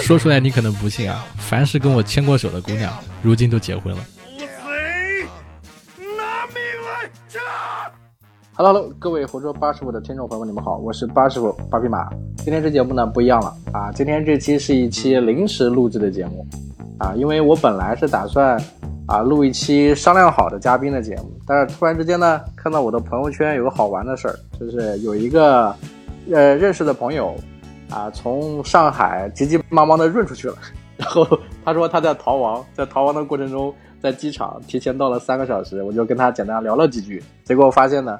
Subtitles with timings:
[0.00, 4.00] 说出来你可能不信啊，凡是跟我牵过手的姑娘，如今都结婚了。
[8.54, 12.08] Hello，各位活捉八师傅的听众朋友们，你们好，我是八师傅八匹马。
[12.38, 16.46] 今天这节目呢不一样了啊，今天这期是一期临时录制的节目
[16.98, 18.58] 啊，因为我本来是打算
[19.06, 25.74] 啊录一期商量好的嘉宾的节目，但是突然之间呢，看到我的朋友圈有个好玩的事儿，就是有一个
[26.32, 27.36] 呃认识的朋友
[27.90, 30.56] 啊从上海急急忙忙的润出去了，
[30.96, 31.26] 然后
[31.64, 38.18] 他说他在逃亡，在逃亡的过程中在机场提前到了三个小时，我就跟他简单聊了几句，结果发现呢。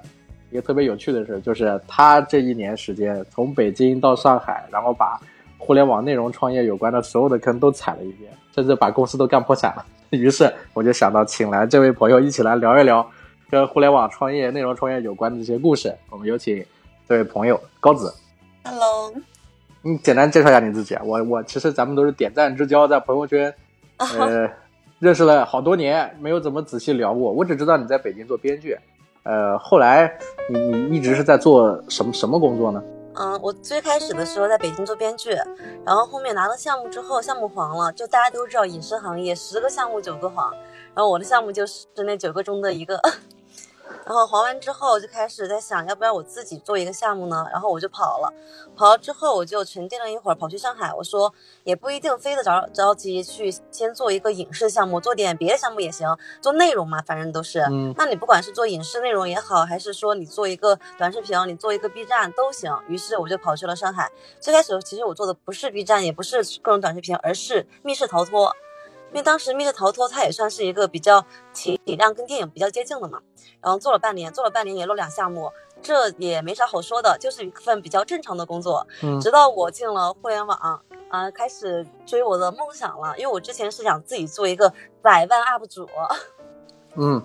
[0.52, 5.20] 一个特别有趣的事，就是他这一年时间从北京到上海，然后把
[5.58, 9.84] 互联网内容创业有关的所有的坑都踩了一遍，甚至把公司都干破产了。
[10.10, 13.04] 于是我就想到，请来这位朋友一起来聊一聊
[13.50, 15.92] 跟互联网创业、内容创业有关的这些故事。
[16.10, 16.64] 我们有请
[17.08, 18.14] 这位朋友高子。
[18.62, 19.12] Hello，
[19.86, 21.02] 你简单介绍一下你自己啊？
[21.04, 23.54] 我我其实咱们都是点赞之交，在朋友圈
[23.98, 24.50] 呃
[24.98, 27.30] 认识了好多年，没有怎么仔细聊过。
[27.30, 28.76] 我只知道你在北京做编剧。
[29.22, 30.18] 呃，后来
[30.50, 32.82] 你你一直是在做什么什么工作呢？
[33.14, 35.30] 嗯，我最开始的时候在北京做编剧，
[35.84, 40.52] 然后后面拿了项目之后，项目黄了，就大家都知道影视行业十个项目九个黄，
[40.96, 43.00] 然后我的项目就是那九个中的一个。
[44.06, 47.44] 然后还完之后就开始在想，要不然我自己做一个项目呢？
[47.50, 48.32] 然后我就跑了，
[48.76, 50.94] 跑了之后我就沉淀了一会儿，跑去上海。
[50.94, 57.58] 我说也不一定非得着着急去先做一个影视项目，做点别的项目也行，做内容嘛，反正都是。
[57.62, 57.92] 嗯。
[57.96, 62.72] 那你不管是做影视内容也好，还是说你做一个短视频，你做一个 B 站都行。
[62.86, 64.08] 于是我就跑去了上海。
[64.38, 68.54] 最开始其实我做的不是 B 站，也不是各种短视频，而是密室逃脱。
[69.12, 73.20] 因为当时密室逃脱它也算是一个比较体体量跟电影比较接近的嘛，
[73.60, 78.86] 然后做了半年，做了半年也录两项目，这也没啥好说的，就是一份比较正常的工作。
[79.02, 83.16] 嗯，直到我进了互联网，啊，开始追我的梦想了。
[83.16, 85.88] 因为我之前是想自己做一个百万 UP 主，
[86.96, 87.22] 嗯，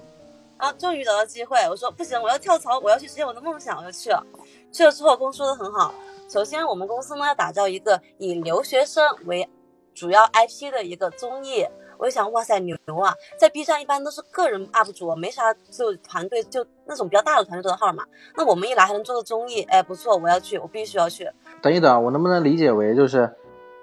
[0.58, 4.24] 然 后终于找到机会，我说不行，我要跳槽，我要去实现我的梦想，我就去了。
[4.72, 5.94] 去了之后，公司说的很好。
[6.30, 9.50] 首先，我们公司呢要打造一个以留学生为
[9.94, 11.66] 主要 IP 的一个综艺。
[11.98, 13.14] 我就想，哇塞，牛啊！
[13.38, 18.04] 在 B 站一般都是个人 UP 主，没啥就团队，就那种比较大的团队做的号嘛。
[18.36, 21.30] 那我们一来还能做个综艺，哎，不错，我要去，我必须要去。
[21.62, 23.32] 等一等，我能不能理解为就是，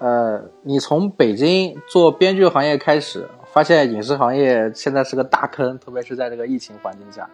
[0.00, 7.30] 呃，你从北京做编剧行业开始，发现影视行业现在是个大坑，特别是在这个疫情环境下，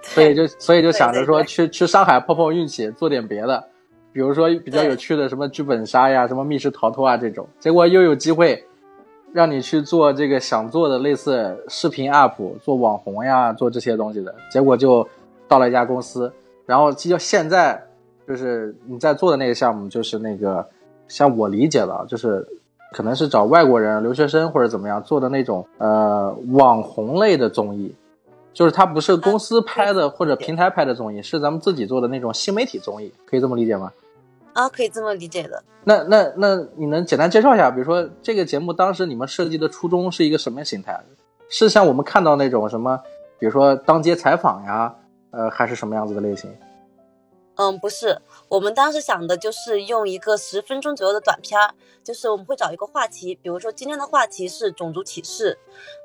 [0.00, 3.68] 所以就所以就想着说去去上海碰碰运气，做点别的，
[4.12, 8.64] 比如说比较有趣的什么剧本杀呀、什么密室逃脱啊这种，结果又有机会。
[9.34, 15.08] 让你去做这个想做的类似视频 UP、做网红呀、做这些东西的结果，就
[15.48, 16.30] 到了一家公司。
[16.66, 17.82] 然后就现在
[18.28, 20.68] 就是你在做的那个项目，就是那个
[21.08, 22.46] 像我理解的，就是
[22.92, 27.94] 可能是找外国人、留学生或者怎么样做的那种呃网红类的综艺，
[28.52, 33.90] 就是它不是公司拍的或者平台拍的综艺，是咱们自己做的那种新媒体综艺，可以这么理解吗？
[34.52, 35.62] 啊，可以这么理解的。
[35.84, 41.00] 那那那，你能简单介绍一下，比如说这个节目当时你们设计的初衷是一个什么形态？
[41.48, 43.00] 是像我们看到那种什么，
[43.38, 44.94] 比如说当街采访呀，
[45.30, 46.54] 呃，还是什么样子的类型？
[47.56, 55.58] 嗯，不是，我们当时想的就是用一个十分钟左右的短片儿，就是我们会找一个话题，比如说今天的话题是种族歧视，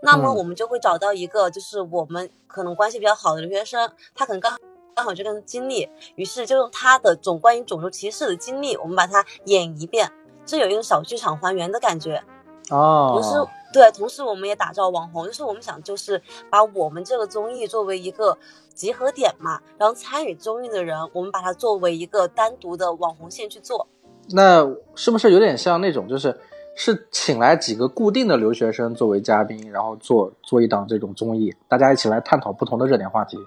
[0.04, 4.58] 那么我们就会找到一个就是我们可能关系比较好的留学生，他可能刚。
[4.98, 10.12] 刚好这个经历，于是就用他的种关于种族歧视的经历，我们把它演一遍，
[10.44, 12.24] 这有一种小剧场还原的感觉。
[12.72, 13.12] 哦。
[13.14, 13.30] 同时，
[13.72, 16.20] 对，同时我们也打造网红，就是我们想就是
[16.50, 18.36] 把我们这个综艺作为一个
[18.74, 23.88] 集合点嘛，然后参与综艺的人，我们把它作为一个单独的网红线去做。
[24.32, 26.36] 那是不是有点像那种，就是
[26.76, 33.38] 是请来几个固定的留学生作为嘉宾，然后做做一档这种综艺，大家一起来探讨不同的热点话题？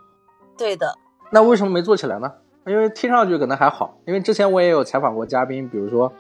[0.57, 0.95] 对的。
[1.31, 2.33] 那为什么没做起来呢？
[2.67, 6.13] 因为听上去可能还好，因为之前我也有采访过嘉宾，比如说，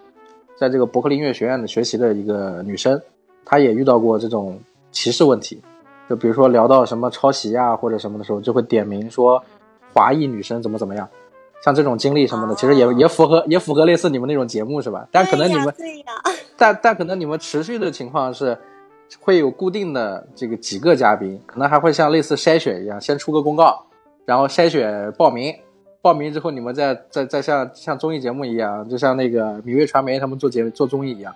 [0.56, 3.00] 在这个伯克利音乐学院的学习的一个女生，
[3.44, 4.58] 她也遇到过这种
[4.90, 5.60] 歧视问题，
[6.08, 9.44] 就比如说聊到什么抄袭啊或者什么的时候，就会点名说
[9.92, 11.06] 华裔女生怎么怎么样，
[11.62, 15.06] 像这种经历什么的，其实也也符合也符合类似你们那种节目是吧？
[15.12, 15.74] 但可能你们，
[16.56, 18.56] 但但可能你们持续的情况是
[19.20, 23.84] 会有固定的这个几个嘉宾，可能还会像类似筛选一样，先出个公告。
[24.30, 25.52] 然后筛选报名，
[26.00, 31.34] 报名之后你们再再再像像综艺节目一样，就像那个米味传媒他们做节做综艺一样，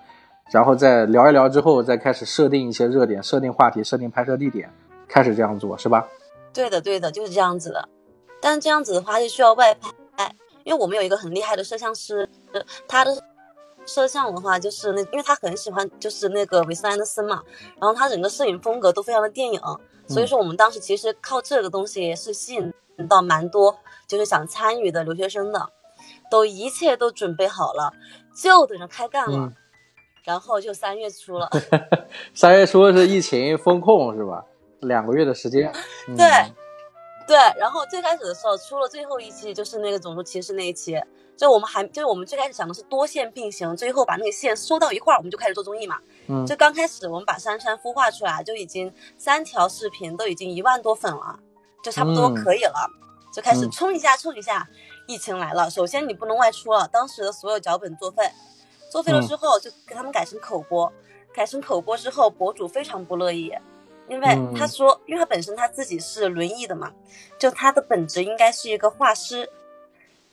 [0.52, 4.72] 然后再聊一聊之后，再开始设定一些热点，设定话题，设定拍摄地点，
[5.08, 6.06] 开始这样做是吧？
[6.52, 7.88] 对的，对的，就是这样子的。
[8.40, 10.32] 但这样子的话就需要外拍，
[10.62, 12.28] 因为我们有一个很厉害的摄像师，
[12.86, 13.10] 他的
[13.86, 17.42] 摄像的话，就是那，因为他很喜欢就是那个韦斯安德森嘛，
[17.80, 19.60] 然后他整个摄影风格都非常的电影，
[20.06, 22.72] 所以说我们当时其实靠这个东西也是吸引
[23.08, 25.70] 到蛮多就是想参与的留学生的，
[26.30, 27.92] 都一切都准备好了，
[28.36, 29.54] 就等着开干了，嗯。
[30.24, 31.50] 然后就三月初了，
[32.32, 34.44] 三月初是疫情封控是吧？
[34.80, 35.70] 两个月的时间。
[36.08, 36.16] 嗯。
[36.16, 36.26] 对
[37.26, 41.00] 对，然后最开始的时候出了最后一期就是那个种族歧视那一期，
[41.36, 45.98] 就我们还就是我们最开始想的是多线并行，最后把那个线收到一块儿，我们就开始做综艺嘛。
[46.26, 51.38] 嗯就刚开始我们把珊珊孵化出来，就已经三条视频都已经一万多粉了，
[51.82, 52.90] 就差不多嗯可以了，
[53.32, 54.68] 就开始嗯冲一下冲一下。
[55.06, 58.30] 疫情来了，首先你不能外出了，当时的所有脚本作废，
[58.90, 60.90] 作废了嗯之后就给他们改成口播，
[61.34, 63.52] 改成口播之后，博主非常不乐意。
[64.08, 66.92] 因为嗯他说，因为他本身他自己是轮椅的嘛，
[67.38, 69.48] 就他的本职应该是一个画师，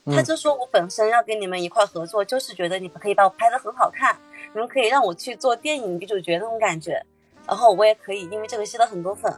[0.06, 4.16] 他嗯就说我本身要跟你们一块合作，就是觉得你们可以把我拍的很好看，
[4.52, 7.04] 你们可以让我去做电影女主角那种感觉，
[7.46, 9.32] 然后我也可以因为这个吸了很多粉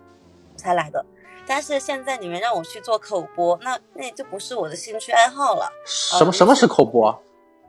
[0.57, 1.05] 才来的。
[1.47, 5.71] 但是现在你们让我去做口播，那那就不是我的兴趣爱好了。
[5.85, 7.23] 什么什么是口播？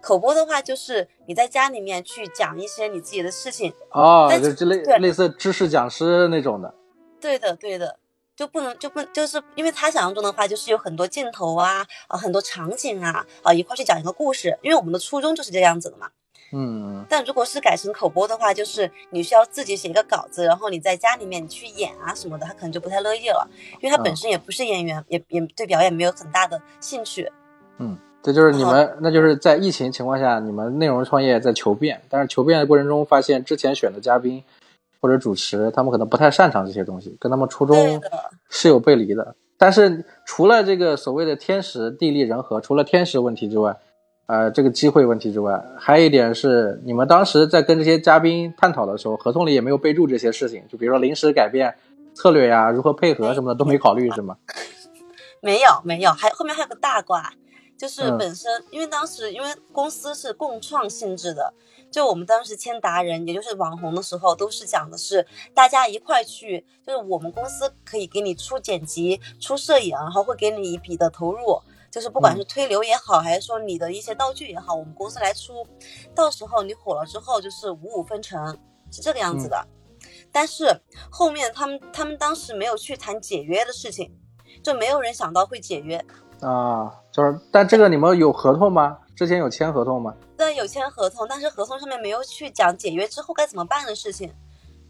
[0.06, 3.74] 口播的话，就是你在家里面去讲一些你自己的事情。
[3.90, 6.72] 哦，但就是类对类似知识讲师那种的。
[7.20, 7.98] 对的，对的，
[8.36, 14.56] 就不能就不就是因为他想象中的话，就是有很多镜头啊啊，很多场景啊啊一块去讲一个故事。
[14.62, 16.08] 因为我们的初衷就是这样子的嘛。
[16.54, 23.50] 嗯但如果是改成口播的话，就是你需要自己写一个稿子，然后你在家里面你去演啊什么的，他可能就不太乐意了，
[23.82, 27.30] 因为他本身也不是演员，也也对表演没有很大的兴趣。
[27.80, 34.44] 嗯，这就是你们，那就是在疫情情况下，你们内容创业在求变，但是求变的过程中发现之前选的嘉宾
[35.00, 38.02] 或者主持，他们可能不太擅长这些东西，跟他们初衷，
[38.50, 39.36] 是有背离的。
[39.60, 43.78] 但是除了这个所谓的天时地利人和，除了天时问题之外，
[44.26, 51.76] 呃，这个机会问题之外，还有一点是，你们当时在跟这些嘉宾探讨的时候，合同里也没有备注这些事情，就比如说临时改变
[52.16, 54.38] 策略呀、如何配合什么的都没考虑，是吗？
[55.42, 57.32] 没有没有，还后面还有个大瓜，
[57.78, 61.54] 就是嗯本身、因为当时因为公司是共创性质的，
[61.92, 71.62] 就我们当时签达人，也就是网红的时候，都是讲的是大家一块去，就是我们公司可以给你出剪辑、出摄影，然后会给你一笔的投入。
[71.92, 75.66] 就是不管是推流也好，还是说你的一些道具也好，我们公司来出，
[76.14, 78.58] 到时候你火了之后就是五五分成，
[78.92, 79.66] 是这个样子的。
[80.30, 84.14] 但是后面他们他们当时没有去谈解约的事情，
[84.62, 86.06] 就没有人想到会解约。
[86.42, 88.98] 啊，就是，但这个你们有合同吗？
[89.16, 90.14] 之前有签合同吗？
[90.38, 94.34] 对，有签合同，但是合同上面没有去讲解约之后该怎么办的事情。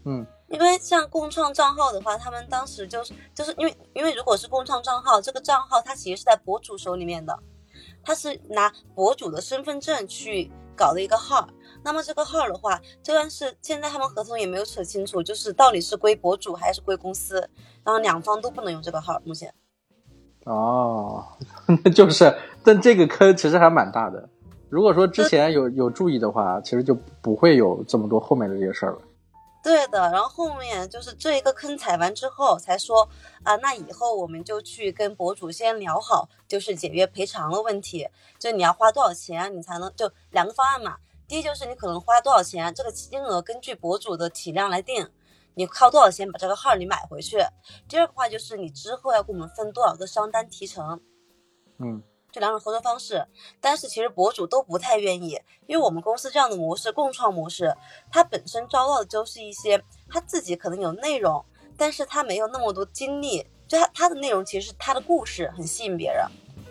[0.04, 7.36] 嗯因为像共创账号的话，他们当时就是就是因为因为如果是共创账号，这个账号它其实是在博主手里面的，
[8.04, 11.48] 他是拿博主的身份证去搞的一个号。
[11.82, 17.38] 那么这个号的话，就算是现在他们合同也没有扯清楚，就是到底是归博主还是归公司，
[17.84, 19.52] 然后两方都不能用这个号，目前。
[20.46, 21.24] 哦，
[21.92, 22.32] 就是，
[22.62, 24.28] 但这个坑其实还蛮大的。
[24.68, 28.98] 如果说之前有有注意的话，其实就不会有这么多后面的这些事儿了。
[29.62, 33.08] 对的，然后后面就是这一个坑踩完之后，才说
[33.42, 38.06] 啊，那以后我们就去跟博主先聊好，就是解约赔偿的问题，
[38.38, 40.96] 就你要花多少钱，你才能就两个方案嘛。
[41.26, 45.08] 第一就是你可能花多少钱，这个金额根据博主的体量来定，
[45.58, 47.38] 你靠多少钱把这个号你买回去。
[47.88, 51.00] 第二个话就是你之后要给我们分多少个商单提成，
[51.78, 53.26] 嗯这两种合作方式，
[53.58, 57.74] 但是其实博主都不太愿意，因为我们公司这样的模式，共创模式，
[58.12, 61.42] 它本身招到的就是一些他自己可能有内容，
[61.78, 66.26] 但是他没有那么多精力，就他他的内容其实是他的故事很吸引别人，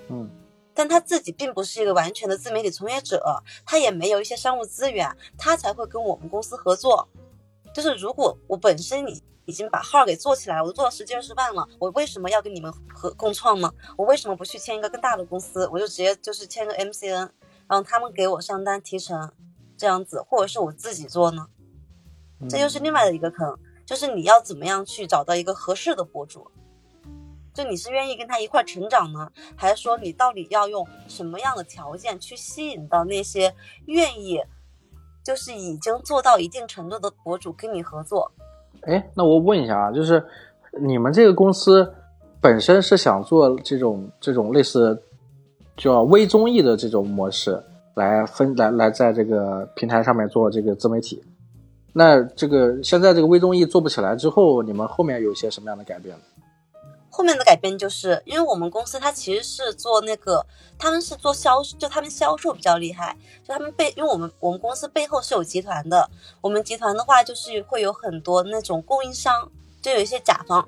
[0.10, 0.30] 嗯
[0.76, 7.08] 但他自己并不是一个完全的自媒体从业者，他也没有一些商务资源，他才会跟我们公司合作。
[7.76, 13.70] 就是如果我本身已已经把号给做起来，我都做到十几二十万了，我为什么要跟你们合共创呢？
[13.98, 15.68] 我为什么不去签一个更大的公司？
[15.68, 17.30] 我就直接就是签个 MCN，
[17.68, 19.30] 然后他们给我上单提成，
[19.76, 21.48] 这样子，或者是我自己做呢？
[22.50, 26.50] 这又是另外的一个坑，就是你要怎么样去找到一个合适的博主？
[27.54, 33.54] 就你是愿意跟他一块成长呢，还是说你到底要用什么样的条件去吸引到那些
[33.86, 34.42] 愿意，
[35.26, 38.32] 就是已经做到一定程度的博主跟你合作？
[38.82, 40.24] 哎，那我问一下啊，就是
[40.80, 41.92] 你们这个公司
[42.40, 45.02] 本身是想做这种这种类似
[45.76, 47.60] 叫微综艺的这种模式，
[47.96, 51.24] 来分来来在这个平台上面做这个自媒体。
[51.92, 56.16] 那这个现在这个微综艺做不起来之后，你们后面有些什么样的改变？
[57.16, 60.46] 后面的改变就是因为我们公司它其实是做那个，
[60.78, 66.10] 他们是做销，就他们销售比较厉害，就他们背，因为我们我们公司背后是有集团的，
[66.42, 69.50] 我们集团的话就是会有很多那种供应商，
[69.82, 70.68] 就有一些甲方，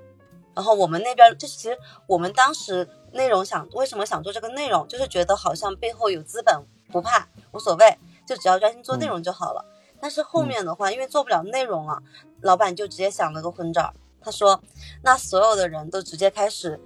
[0.55, 1.77] 然后我们那边就是其实
[2.07, 9.65] 我们当时内容想为什么想做这个内容，就是觉得好像背后有资本不怕无所谓，就只要专心做内容就好了。
[9.99, 12.01] 但是后面的话，因为做不了内容了，
[12.39, 13.93] 老板就直接想了个混招。
[14.27, 14.61] 他说
[15.03, 16.77] ：“那所有的人都直接开始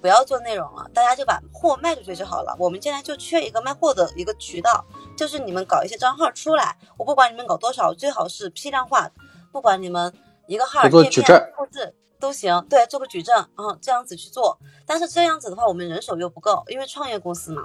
[0.00, 2.56] 不要做内容了，大家就把货卖出去就好了。
[2.58, 4.84] 我们现在就缺一个卖货的一个渠道，
[5.16, 9.08] 就是你们搞一些账号出来，我不管你们搞多少，最好是批量化，
[9.52, 10.12] 不管你们
[10.48, 14.58] 一个号做矩阵复制都行，对，做个矩阵，然后这样子去做。
[14.84, 17.62] 但是这样子的话，我们人手又不够，因为创业公司嘛，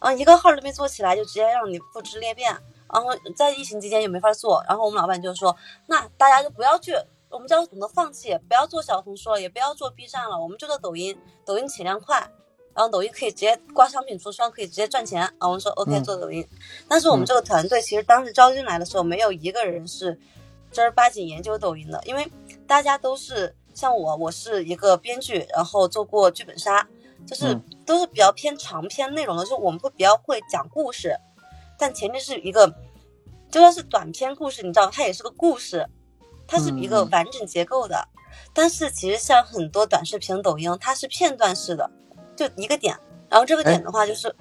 [0.00, 2.50] 嗯，一个号都没做起来，就直接让你复制裂变，
[2.92, 4.64] 然后在疫情期间也没法做。
[4.66, 6.92] 然后我们老板就说，那大家就不要去。”
[7.30, 11.16] 我们就要懂得放弃，不要做小红书了，也不要做 B 站了，我们就做抖音。
[11.44, 12.18] 抖音起量快，
[12.74, 15.22] 然后抖音可以直接挂商品橱窗，可以直接赚钱。
[15.38, 16.46] 啊，我们说 OK 做抖音。
[16.88, 20.18] 但是我们这个团队其实当时招进来的时候，没有一个人是
[20.70, 22.30] 正儿八经研究抖音的，因为
[22.66, 26.86] 大家都是像我，我是一个编剧，然后做过剧本杀，
[27.26, 31.14] 就是都是比较偏长篇内容的，就我们会比较会讲故事，
[31.78, 32.66] 但前提是一个
[33.50, 35.88] 就算是短篇故事，你知道它也是个故事。
[36.48, 38.08] 它是一个完整结构的，
[38.54, 41.88] 但是其实像很多短视频、抖音，它是片段式的，
[42.34, 42.98] 就一个点。
[43.28, 44.34] 然后这个点的话，就是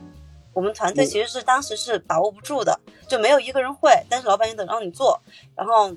[0.53, 3.91] 我们团队其实是当时是把握不住的，就没有一个人会。
[4.09, 5.21] 但是老板也得让你做，
[5.53, 5.93] 然后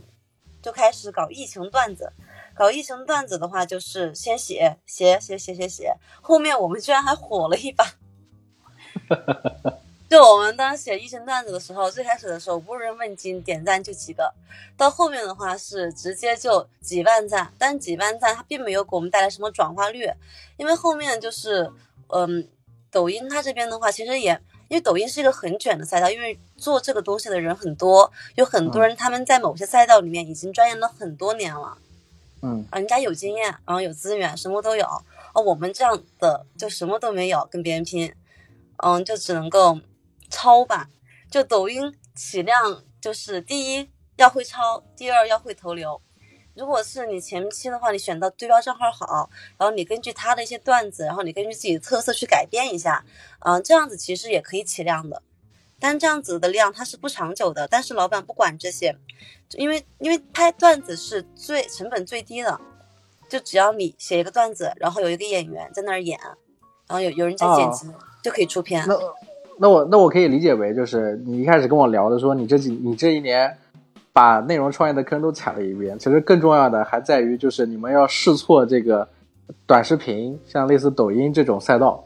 [0.60, 2.12] 就开始搞疫情段子。
[2.52, 7.86] 搞疫情段子的话，就是先写写写写写写，后面我们居然还火了一把。
[10.10, 14.34] 就我们当时写疫情段子的时候，最开始的时候无人问津，点赞就几个，
[14.76, 20.10] 到后面的话是直接就几万赞，但几万赞它并没有给我们带来什么转化率，
[20.56, 21.70] 因为后面就是，
[22.08, 22.48] 嗯，
[22.90, 24.32] 抖音它这边的话其实也，
[24.66, 31.78] 因为抖音是一个很卷的赛道，因为做这个东西的人很多，有很多人他们在某些赛道里面已经钻研了很多年了，
[32.42, 38.12] 嗯，啊，人家有经验，然后有资源，什么都有，啊，我们这样的就什么都没有，跟别人拼，
[38.78, 39.78] 嗯，就只能够。
[40.30, 40.88] 抄吧，
[41.30, 46.00] 就抖音起量就是第一要会抄，第二要会投流。
[46.54, 53.04] 如果是你前期的话，你选到对标账号好，然后你根据他的一些段子，然后你根据自己的特色去改编一下，
[53.40, 55.22] 嗯，这样子其实也可以起量的。
[55.78, 57.66] 但这样子的量它是不长久的。
[57.68, 58.94] 但是老板不管这些，
[59.52, 62.60] 因为因为拍段子是最成本最低的，
[63.30, 66.18] 就只要你写一个段子，然后有一个演员在那儿演，
[66.86, 67.88] 然后有有人在剪辑，
[68.22, 68.84] 就可以出片。
[68.86, 68.94] 那
[69.68, 73.56] 我那我可以理解为，就是你一开始跟我聊的说，你这几你这一年
[74.12, 75.98] 把内容创业的坑都踩了一遍。
[75.98, 79.08] 其实更重要的还在于，就是你们要试错这个
[79.66, 82.04] 短视频，像类似抖音这种赛道，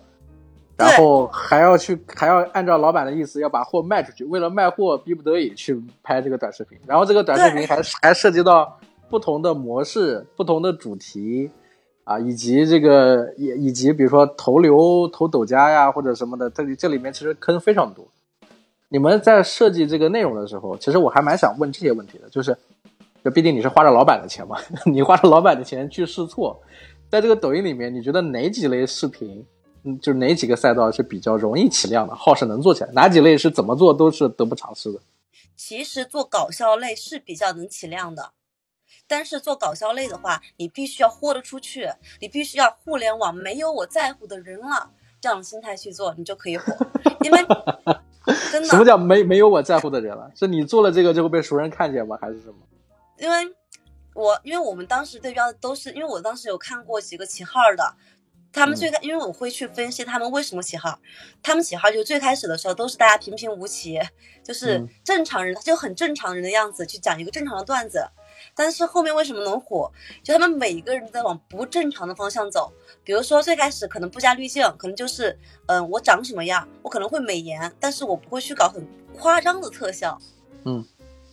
[0.77, 4.25] 然后还要去还要按照老板的意思要把货卖出去。
[4.25, 6.79] 为了卖货，逼不得已去拍这个短视频。
[6.87, 11.51] 然后这个短视频还还涉及到不同的模式、不同的主题。
[12.05, 18.07] 啊，以及这个也以及比如说投流投抖加呀或者什么的，这里这里面其实坑非常多。
[18.89, 22.57] 你们在设计这个内容的时候，其实我还蛮想问这些问题的，就是，
[23.25, 24.57] 就毕竟你是花着老板的钱嘛，
[24.87, 26.61] 你花着老板的钱去试错，
[27.11, 29.45] 在这个抖音里面，你觉得哪几类视频，
[29.83, 35.01] 嗯，就是哪几个赛道是比较容易起量的，号是能做起来，哪几类是怎么做都是得不偿失的？
[35.57, 38.31] 其实做搞笑类是比较能起量的。
[39.07, 41.89] 但是做搞笑类的话，你必须要豁得出去，
[42.21, 46.75] 你必须要互联网没有我在乎的人了这样的心态去做，你就可以火。
[47.21, 47.39] 因为
[48.51, 50.31] 真的，什么叫没没有我在乎的人了？
[50.35, 52.19] 是你做了这个就会被熟人看见吗？
[52.21, 52.55] 还是什么？
[53.19, 53.55] 因为
[54.15, 57.95] 我因为我们当时对标的都是，因为我当时有看过几个起号的，
[58.53, 60.99] 他们最开，因为我会去分析他们为什么起号，
[61.43, 64.01] 他们起号就最开始的时候都是大家平平无奇，
[64.43, 68.09] 就是正常人，就很正常人的样子去讲一个正常的段子。
[68.55, 69.91] 但是后面为什么能火？
[70.23, 72.73] 就他们每一个人都在往不正常的方向走。
[73.03, 78.87] 比如说最开始可能不加滤镜，可能就是，嗯，我长什么样，我可能会美颜，但是我不会去搞很
[79.17, 80.19] 夸张的特效。
[80.65, 80.85] 嗯，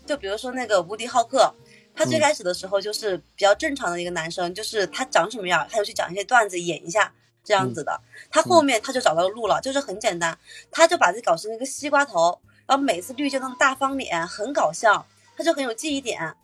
[0.06, 1.53] 就比如说那个无敌浩克，
[1.96, 7.13] 他最开始的时候就是比较正常的一个男生，就是他长什么样，他就去讲一些段子演一下
[7.44, 8.01] 这样子的。
[8.30, 10.38] 他后面他就找到路了，就是很简单，
[10.70, 15.06] 他就把自己搞成一个西瓜头，然后每次滤镜那种大方脸，很搞笑，
[15.38, 16.36] 他就很有记忆点。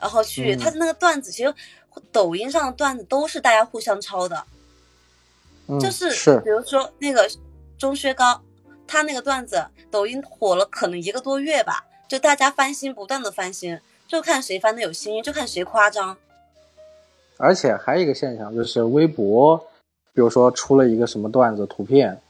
[0.00, 1.54] 然后去他的那个段子，其实
[2.12, 4.44] 抖音上的段子都是大家互相抄的，
[5.80, 6.10] 就是。
[6.10, 7.28] 是，比如说那个
[7.78, 8.40] 钟薛高，
[8.86, 16.16] 他那个段子抖音火了可能一个多月吧，就大家翻新，不断的翻新，就看谁翻的有新意，就看谁夸张。
[17.38, 19.58] 而且还有一个现象就是微博，
[20.14, 22.20] 比如说出了一个什么段子图片，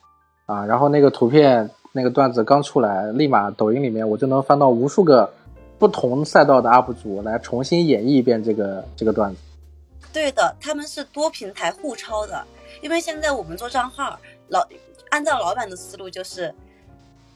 [0.47, 5.33] 啊，然后那个图片那个段子刚出来，立马抖音里面我就能翻到无数个
[5.79, 9.41] 不同赛道的 UP 主来重新演绎一遍这个这个段子。
[10.13, 12.43] 对的，他们是多平台互抄的，
[12.81, 14.19] 因为现在我们做账号，
[14.49, 14.67] 老
[15.11, 16.55] 按照老板的思路就是，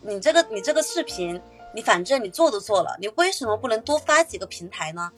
[0.00, 1.40] 你这个你这个视频，
[1.74, 5.10] 你反正你做都做了，你为什么不能多发几个平台呢？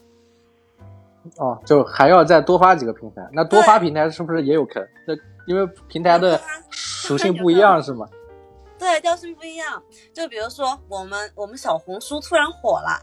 [1.37, 4.85] 哦，就还要再多发几个平台，那多发平台是不是也有坑？
[5.07, 5.15] 那
[5.47, 8.09] 因为平台的属性不一样是吗？
[8.77, 9.81] 对，调性不一样。
[10.13, 13.01] 就比如说我们我们小红书突然火了，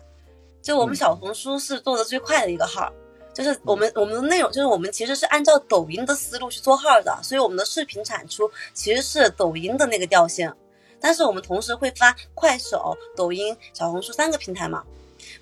[0.62, 0.98] 就我们嗯。
[0.98, 2.92] 小红书是做的最快的一个号，
[3.34, 10.54] 就是我们我们的内容就是我们其实是按照抖音的思路去做号的，所以我们的视频产出其实是抖音的那个调性，
[11.00, 14.84] 但是我们同时会发快手、抖音、小红书三个平台嘛。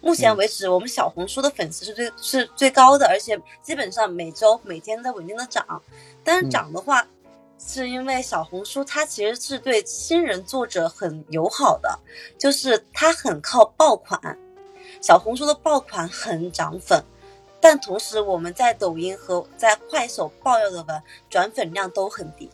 [0.02, 5.82] 目前为止，我们小红书的粉丝是最是最高的，而且基本上每周每天在稳定的涨。
[6.24, 6.50] 但是嗯。
[6.50, 7.08] 涨的话，
[7.60, 11.98] 是因为小红书它其实是对新人作者很友好的，
[12.38, 14.38] 就是它很靠爆款，
[15.01, 17.04] 小红书的爆款很涨粉，
[17.60, 22.50] 但同时我们在抖音和在快手爆料的文转粉量都很低。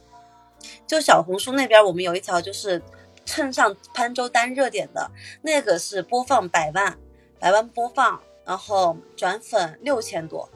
[0.88, 2.82] 就小红书那边，我们有一条就是
[3.26, 5.10] 蹭上潘周丹热点的
[5.42, 6.98] 那个是播放百万，
[7.40, 10.50] 百万播放，然后转粉六千多，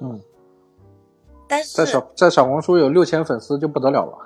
[0.00, 0.20] 嗯，
[1.48, 4.18] 但是在小在小红书有六千粉丝就不得了了，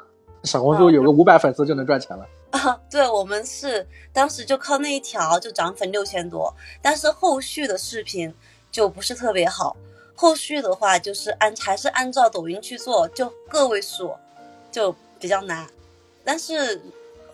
[0.42, 2.24] 小红书有个五百粉丝就能赚钱了。
[2.24, 8.32] 啊，啊 对，我们是当时就靠那一条就涨粉六千多，但是后续的视频
[8.70, 9.76] 就不是特别好。
[10.14, 14.14] 后续的话就是按还是按照抖音去做，就个位数，
[14.70, 15.68] 就比较难。
[16.24, 16.80] 但是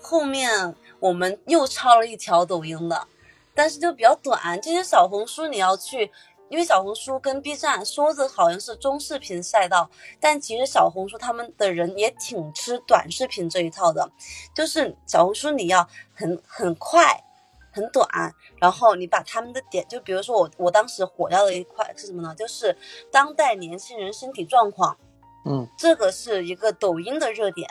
[0.00, 3.06] 后面我们又抄了一条抖音的，
[3.54, 4.58] 但是就比较短。
[4.62, 6.10] 这些小红书你要去，
[6.48, 14.10] 因为小红书跟 B 站说着好像是中视频赛道，但其实小红书他们的人也挺吃短视频这一套的。
[14.54, 17.22] 就是小红书你要很很快、
[17.70, 18.08] 很短，
[18.56, 22.34] 然后你把他们的点，就比如说我我当时火掉的一块是什么呢？
[22.34, 22.76] 就是
[23.12, 24.96] 当代年轻人身体状况，
[25.44, 27.68] 嗯这个是一个抖音的热点，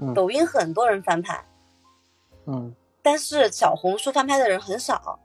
[0.00, 1.44] 嗯抖音很多人翻拍，
[2.46, 5.18] 嗯但是小红书翻拍的人很少。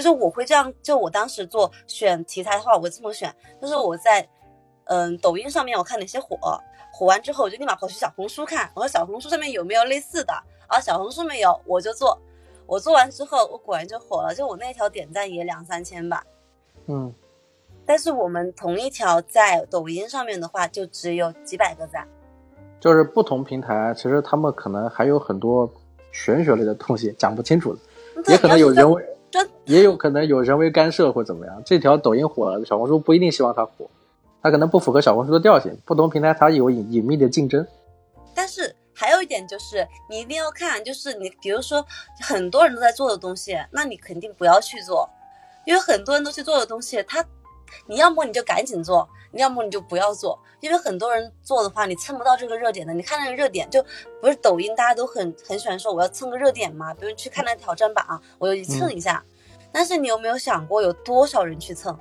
[0.00, 4.26] 就是我会这样，就我当时做选题材的话，我这么选，就是我在
[4.84, 6.38] 嗯抖音上面我看哪些火，
[6.90, 10.32] 火完之后我就立马跑去小红书看，我说小红书上面有没有类似的，
[10.68, 12.18] 啊小红书没有我就做，
[12.64, 16.24] 我做完之后我果然就火了，就我那条点赞也两三千吧，
[16.86, 17.12] 嗯，
[17.84, 22.08] 但是我们同一条在抖音上面的话就只有几百个赞，
[22.80, 25.70] 就是不同平台，其实他们可能还有很多
[26.10, 31.62] 玄学类的东西讲不清楚的，也可能有人为，真也有可能有人为干涉或怎么样。
[31.64, 33.88] 这条抖音火了，小红书不一定希望它火，
[34.42, 35.76] 它可能不符合小红书的调性。
[35.84, 37.66] 不同平台它有隐隐秘的竞争。
[38.34, 41.84] 但是还有一点就是，你一定要看，就是你比如说
[42.20, 45.08] 很多人都在做的东西，那你肯定不要去做，
[45.64, 47.24] 因为很多人都去做的东西，他
[47.86, 52.92] 你要么你就赶紧做，你要么你就不要做，因为很多人做的话，你蹭不到这个热点的。
[52.92, 53.84] 你看那个热点，就
[54.20, 59.22] 不是抖音，大家都很很喜欢说我要蹭个热点嘛，比如去看那挑战榜，我就蹭一下。
[59.72, 61.96] 但是你有没有想过，有多少人去蹭？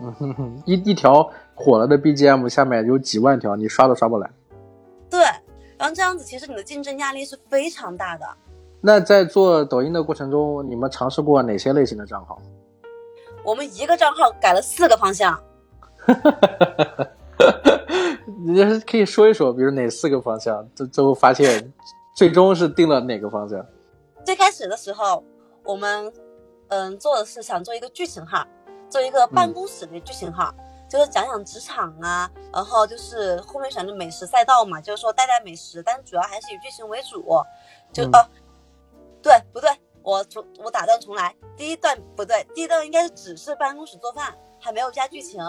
[0.00, 4.30] 嗯哼哼，一一条火了的 BGM 下面有几万条，你刷都刷不来。
[5.10, 5.20] 对，
[5.76, 8.26] 然后这样子，其实你的竞争压力是非常大的。
[8.80, 12.40] 那在做抖音的过程中，你们尝试过哪些类型的账号？
[13.48, 15.42] 我们一个账号改了四个方向。
[18.44, 20.68] 你可以说一说，比如哪四个方向？
[20.74, 21.72] 最最后发现，
[22.14, 23.64] 最终是定了哪个方向？
[24.22, 25.24] 最开始的时候，
[25.64, 26.12] 我们
[26.68, 28.46] 嗯做的是想做一个剧情号，
[28.90, 30.54] 做一个办公室的剧情号，
[30.86, 37.24] 就是讲讲职场啊，然后就是后面选的美食赛道嘛，就是说带带美食，但主要还是以剧情为主。
[37.94, 38.28] 就嗯哦，
[39.22, 39.70] 对不对？
[40.02, 45.40] 我重我打断重来，第一段不对，第一段应该是只是办公室做饭，还没有加剧情。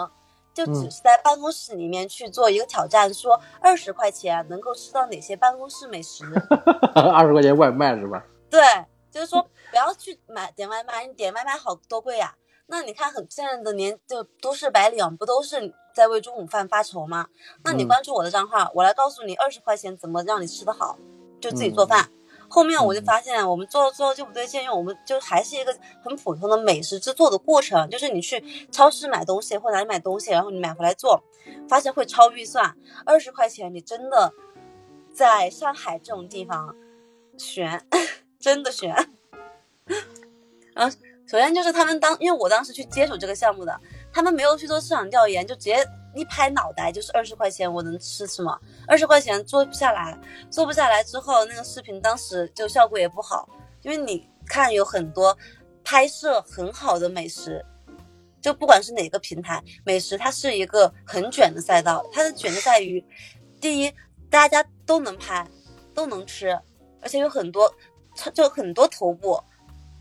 [0.52, 6.24] 就只嗯是在办公室里面去做一个挑战，说二十块钱能够吃到哪些办公室美食。
[7.14, 8.24] 二十块钱外卖是吧？
[8.50, 8.60] 对，
[9.12, 12.34] 就是说不要去买点外卖，你点外卖好多贵呀、
[12.66, 17.28] 那你看很现在的年就都市白领不都是在为中午饭发愁吗？
[17.62, 20.98] 那你嗯关注我的账号，我来告诉你二十块钱怎么让你吃得好，
[21.40, 22.10] 就自己做饭。
[22.50, 31.22] 后面我就发现，我们做着做着就不对劲，因为我们就还是一个很普通的美食制作的过程，就是你去超市买东西或者哪里买东西，然后你买回来做，
[31.68, 34.32] 发现会超预算，二十块钱你真的
[35.14, 36.74] 在上海这种地方
[37.38, 37.86] 悬，
[38.40, 38.94] 真的悬。
[40.74, 43.80] 然后首先就是他们当，因为我当时去接手这个项目的，
[44.12, 48.58] 他们没有去做市场调研，就直接一拍脑袋就是二十块钱，我能吃什么？
[48.86, 50.18] 二十块钱做不下来，
[50.50, 53.48] 做不下来之后，那个视频当时就效果也不好，
[53.82, 55.36] 因为你看有很多
[55.84, 57.64] 拍摄很好的美食，
[58.40, 63.04] 就不管是哪个平台，美食它是一个很卷的赛道，它的卷就在于，
[63.60, 63.92] 第一，
[64.28, 65.46] 大家都能拍，
[65.94, 66.58] 都能吃，
[67.00, 67.72] 而且有很多，
[68.34, 69.40] 就很多头部。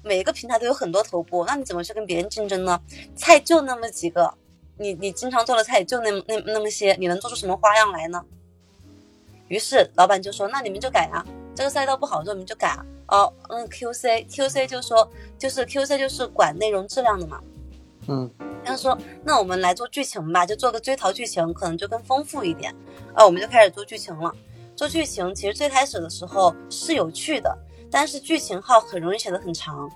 [0.01, 2.81] 每一个平台都有很多头部，那你怎么去跟别人竞争呢？
[3.17, 4.33] 菜就那么几个，
[4.79, 8.23] 你你经常做的菜也就那那那么些，你能做出什么花样来呢？
[9.49, 17.41] 于是老板就说：“那你们就改啊，这个赛道不好做，你们就改啊。”哦，嗯，QC QC 就说就是 QC 就是管内容质量的嘛。
[18.07, 18.29] 嗯，
[18.63, 22.73] 他说：“那我们来做剧情吧，就做个追逃剧情，可能就更丰富一点。”
[23.13, 24.33] 啊，我们就开始做剧情了。
[24.75, 27.57] 做剧情其实最开始的时候是有趣的。
[27.91, 29.89] 但是剧情号很容易写的很长，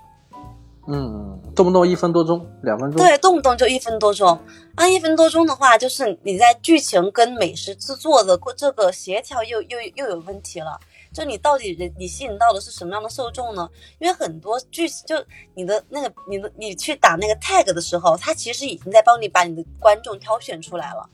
[0.86, 4.38] 嗯，动不动一分多钟、两分钟，对，动不动就一分多钟。
[4.74, 10.78] 按一分多钟的话，就是你在剧情跟美食制作的过这个协调又又又有问题了。
[11.10, 13.66] 就你到底人你吸引到的是什么样的受众呢？
[13.98, 15.16] 因为很多剧就
[15.54, 21.08] 你的那个你的你去打那个 tag 的时候，他其实已经在帮你把你的观众挑选出来了。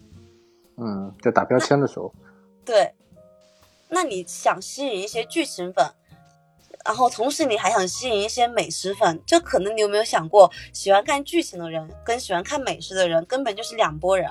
[0.79, 2.13] 嗯，在打标签的时候，
[2.65, 2.95] 对，
[3.91, 5.87] 那你想吸引一些剧情粉？
[6.85, 14.31] 然后同时你还想吸引一些美食粉，这可能你有没有想过，喜欢看剧情的人跟喜欢看美食的人根本就是两拨人。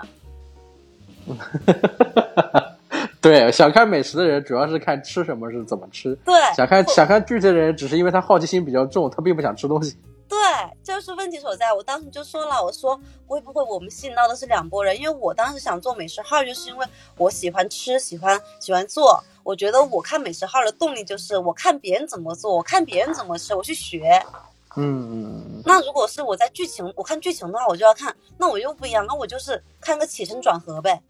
[3.21, 6.15] 对，想看美食的人主要是看吃什么是怎么吃。
[6.25, 9.95] 对，想看想看剧情的人只是因为他好奇心比较重，他并不想吃东西。
[10.27, 10.37] 对，
[10.83, 11.73] 这就是问题所在。
[11.73, 14.95] 我当时就说了，我说会不会我们吸引到的是两拨人？
[14.95, 16.85] 因为我当时想做美食号，就是因为
[17.17, 19.23] 我喜欢吃，喜欢喜欢做。
[19.49, 24.23] 我觉得我看美食号的动力就是我看别人怎么做，我看别人怎么吃，我去学。
[24.75, 31.01] 嗯，那如果是我在剧情，我看剧情的话，我就要看，那我又不一样，那我就是看个起承转合呗。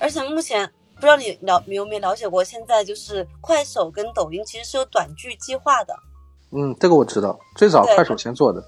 [0.00, 5.96] 而且目前不知道你了你有没有了解过，现在就是快手跟抖音其实是有短剧计划的。
[6.50, 8.60] 嗯，这个我知道，最早快手先做的。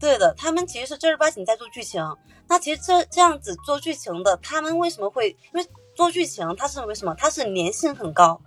[0.00, 2.02] 对的，他们其实是正儿八经在做剧情。
[2.48, 5.36] 那其实这这样子做剧情的，他们为什么会？
[5.52, 7.14] 因为做剧情，它是为什么？
[7.18, 8.40] 它是粘性很高。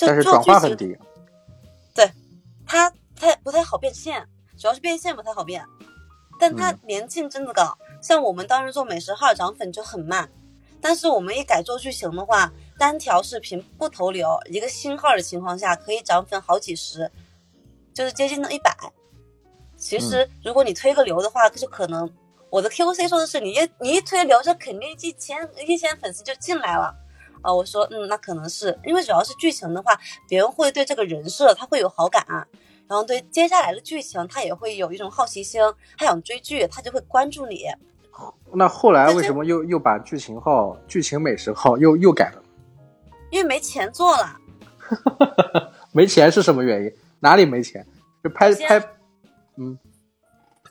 [0.00, 0.96] 但是转化很低，
[1.94, 2.10] 对，
[2.66, 4.26] 它它不太好变现，
[4.58, 5.64] 主要是变现不太好变，
[6.38, 7.76] 但它粘性真的高。
[8.02, 10.30] 像我们当时做美食号涨粉就很慢，
[10.80, 17.10] 但是我们一改做剧情的话，单条视频不投流，一个新号的情况下可以涨粉好几十，
[17.92, 18.74] 就是接近到一百。
[19.76, 22.10] 其实如果你推个流的话，就可能
[22.48, 26.94] 我的 QC 说的是你一你一推流，这肯定一千一千粉丝就进来了。
[27.42, 29.98] 啊，我说，嗯，那可能是因为主要是剧情的话，
[30.28, 32.24] 别人会对这个人设他会有好感，
[32.86, 35.60] 然后对接下来的剧情他也会有一种好奇心，
[35.96, 37.66] 他想追剧，他就会关注你。
[38.52, 42.42] 那后来为什么又又把剧情号、剧情美食号又又改了？
[43.30, 44.36] 因为没钱做了。
[45.92, 46.92] 没钱是什么原因？
[47.20, 47.86] 哪里没钱？
[48.22, 48.78] 就拍拍，
[49.56, 49.78] 嗯。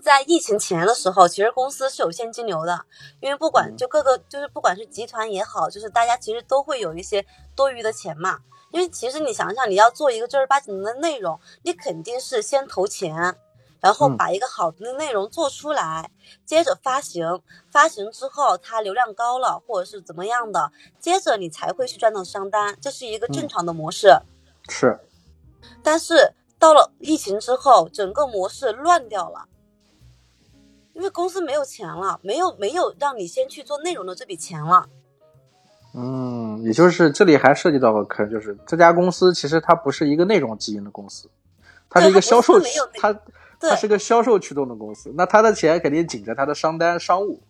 [0.02, 2.86] 在疫情前的时候，其实公司是有现金流的，
[3.20, 8.40] 因为不管就各个就是不管是集团也好，就是大家其实都会有一些多余的钱嘛。
[8.72, 13.36] 因为其实你想想，你要做一个正儿八经的内容，你肯定是先投钱，
[13.80, 16.12] 然后把一个好的内容做出来，
[16.46, 24.16] 接着发行，发行之后它流量高了或者是怎么样的，接着你才会去赚到商单，这是一个正常的模式。
[24.70, 25.00] 是。
[25.82, 29.49] 但是到了疫情之后，整个模式乱掉了。
[31.00, 34.86] 因为公司没有钱了，没有没有让你先去做内容的这笔钱了。
[35.96, 41.30] 嗯，也就是这里还涉及到个坑，就是这家公司其实它不是一个内容基因的公司，
[41.90, 42.60] 它是一个销售，
[42.96, 43.18] 它
[43.62, 45.10] 它是个销售驱动的公司。
[45.16, 47.42] 那它的钱肯定紧着它的商单商务。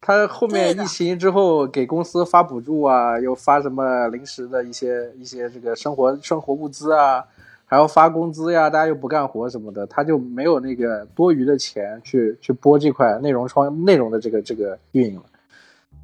[0.00, 7.26] 他后面疫情之后给公司发补助啊，又发什么临时的一些一些这个生活生活物资啊。
[7.70, 15.22] 还要发工资呀，大家又不干活什么的，他就没有那个多余的钱去去播这块内容创内容的这个这个运营了。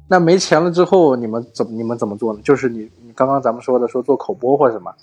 [0.07, 2.39] 那没钱了之后，你们怎你们怎么做呢？
[2.41, 4.95] 就是你你刚刚咱们说的说做口播或什么？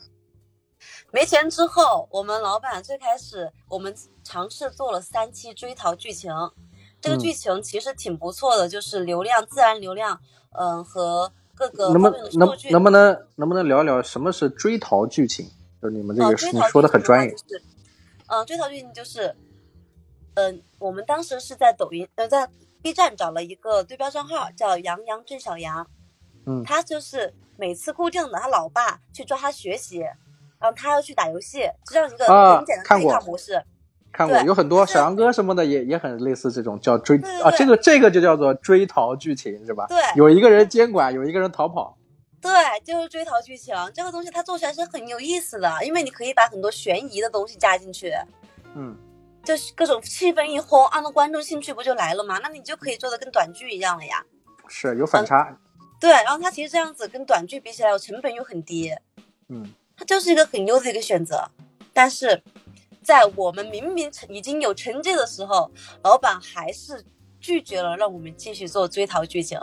[1.12, 6.32] 没钱之后，我们老板最开始我们尝试做了三期追逃剧情，
[6.98, 10.18] 这个剧情其实挺不错的，就是流量自然流量，
[10.58, 15.46] 嗯和各个能不能能能不能能不能聊一聊什么是追逃剧情？
[15.84, 17.34] 就是你们这个你说的很专业。
[18.26, 19.34] 嗯，追逃剧情就是，
[20.32, 22.48] 嗯，我们当时是在抖音呃在
[22.80, 25.86] B 站找了一个对标账号，叫杨洋郑小杨。
[26.46, 26.64] 嗯。
[26.64, 32.24] 他就是每次固定的，他老爸去抓他学习，然后他要去打游戏，这样一个
[32.56, 33.62] 很简单的对抗模式。
[34.10, 39.84] 看过，对有很多小杨哥什么的也也很类似这种叫追啊，这个这个就叫做追逃剧情是吧？
[39.88, 41.98] 对有一个人监管，有一个人逃跑。
[42.44, 42.52] 对，
[42.84, 48.12] 就是追逃剧情这个东西，它做起来是很有意思的，因为你可以把很多悬疑的东西加进去，
[48.74, 48.94] 嗯，
[49.42, 52.38] 就是各种气氛一烘，按照观众兴趣不就来了吗？
[52.42, 54.22] 那你就可以做的跟短剧一样了呀。
[54.68, 55.58] 是有反差。
[55.98, 58.94] 对，然后它其实这样子跟短剧比起来，我成本又很低，
[59.48, 61.50] 嗯，它就是一个很优的一个选择。
[61.94, 62.42] 但是
[63.02, 65.70] 在我们明明成已经有成绩的时候，
[66.02, 67.02] 老板还是
[67.40, 69.58] 拒绝了让我们继续做追逃剧情，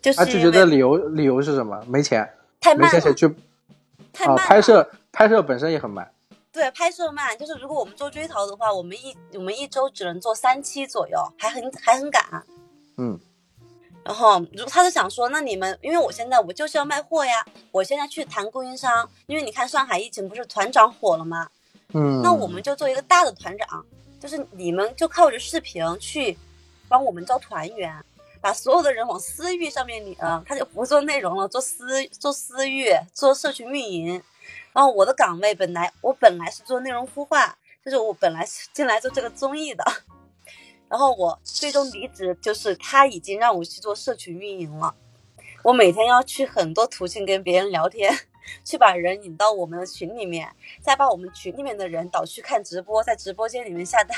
[0.00, 1.82] 就是他拒绝的理由理由是什么？
[1.88, 2.28] 没钱，
[2.60, 3.34] 太慢了没钱谁，去啊？
[4.12, 4.42] 太慢了。
[4.42, 6.10] 拍摄拍摄本身也很慢。
[6.52, 12.22] 对，拍摄慢，就是如果我们做追逃的话，我们一我们一周只能做三期左右，还很还很赶。
[12.96, 13.18] 嗯
[14.04, 21.46] 然后，如他就想说，那你们，因为我现在我就是要卖货呀，我现在去谈供应商，因为你看上海疫情不是团长火了吗？
[21.92, 23.84] 嗯，那我们就做一个大的团长，
[24.18, 26.38] 就是你们就靠着视频去
[26.88, 27.94] 帮我们招团员，
[28.40, 34.22] 把所有的人往私域上面领，他就不做内容了，做私做私域，做社群运营。
[34.72, 39.84] 然后我的岗位本来我本来是做内容孵化，就是我本来是进来做这个综艺的，
[40.88, 44.94] 然后我最终离职，就是他已经让我去做社群运营了。
[45.64, 48.16] 我每天要去很多途径跟别人聊天，
[48.64, 54.16] 去把人引到我们的群里面，再把我们群里面的人导去看直播，在直播间里面下单。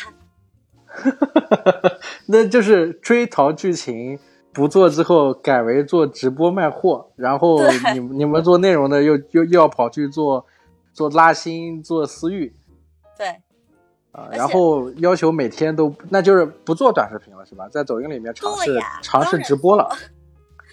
[2.26, 4.18] 那就是追逃剧情
[4.52, 7.60] 不做之后，改为做直播卖货，然后
[7.94, 10.46] 你你们做内容的又又又要跑去做
[10.92, 12.54] 做拉新、做私域。
[13.16, 13.40] 对。
[14.12, 17.68] 啊，然后要求每天都，那就是不做短视频了是吧？
[17.68, 19.88] 在抖音里面尝试尝试直播了，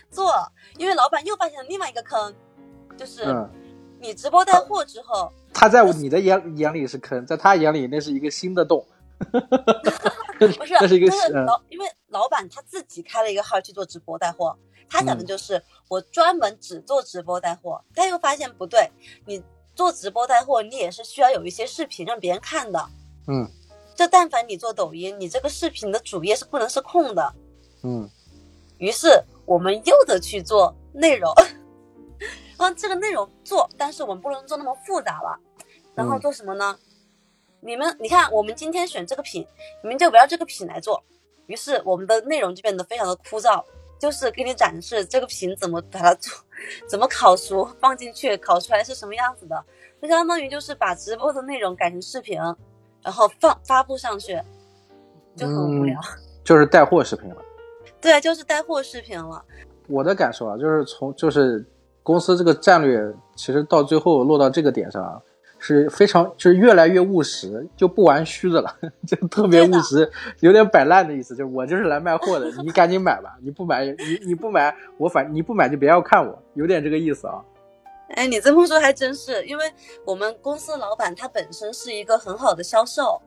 [0.10, 0.34] 做，
[0.80, 2.34] 因为老板又发现了另外一个坑，
[2.97, 3.47] 就是嗯，
[4.01, 8.84] 你直播带货之后，他在你的眼眼里是坑，在他眼里那是一个新的洞，
[10.39, 14.56] 不是，那是一个就是嗯老，因为老板他自己开了一个号去做直播带货，
[14.89, 18.89] 他想的嗯就是我专门只做直播带货，但又发现不对，
[19.25, 19.41] 你
[19.75, 22.88] 做直播带货，你也是需要有一些视频让别人看的。
[23.27, 23.49] 嗯
[23.95, 27.34] 这但凡你做抖音，你这个视频的主页是不能是空的。
[27.84, 28.08] 嗯
[28.77, 31.34] 于是我们又得去做内容，
[32.60, 35.39] 然后这个内容做，但是我们不能做那么复杂了。
[35.95, 36.77] 然后嗯做什么呢？
[37.60, 39.46] 你们你看，我们今天选这个品，
[39.82, 41.04] 你们就围绕这个品来做。
[41.48, 43.63] 于是我们的内容就变得非常的枯燥，
[43.98, 46.34] 就是给你展示这个品怎么把它做，
[46.88, 49.63] 怎么烤熟放进去，烤出来是什么样子的。
[50.02, 52.39] 就相当于就是把直播的内容改成视频，
[53.02, 54.39] 然后放发布上去，
[55.36, 56.00] 就很无聊。
[56.43, 57.38] 就是带货视频了。
[58.00, 59.43] 对，就是带货视频了。
[59.88, 61.65] 我的感受啊，就是从就是
[62.04, 63.02] 公司这个战略，
[63.36, 65.22] 其实到最后落到这个点上啊，
[65.67, 68.73] 是非常就是越来越务实，就不玩虚的了，
[69.06, 77.43] 就特别务实，有点摆烂的意思，就是我就是来卖货的，你赶紧买吧，你不买你你不买我反你不买就别要看我，有点这个意思啊。
[78.15, 79.65] 哎，你这么说还真是，因为
[80.06, 83.21] 我们公司老板他本身是一个很好的销售，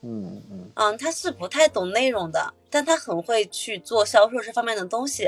[0.00, 5.24] 嗯嗯嗯，他是不太懂内容的，但他很会去做销售这方面的东西，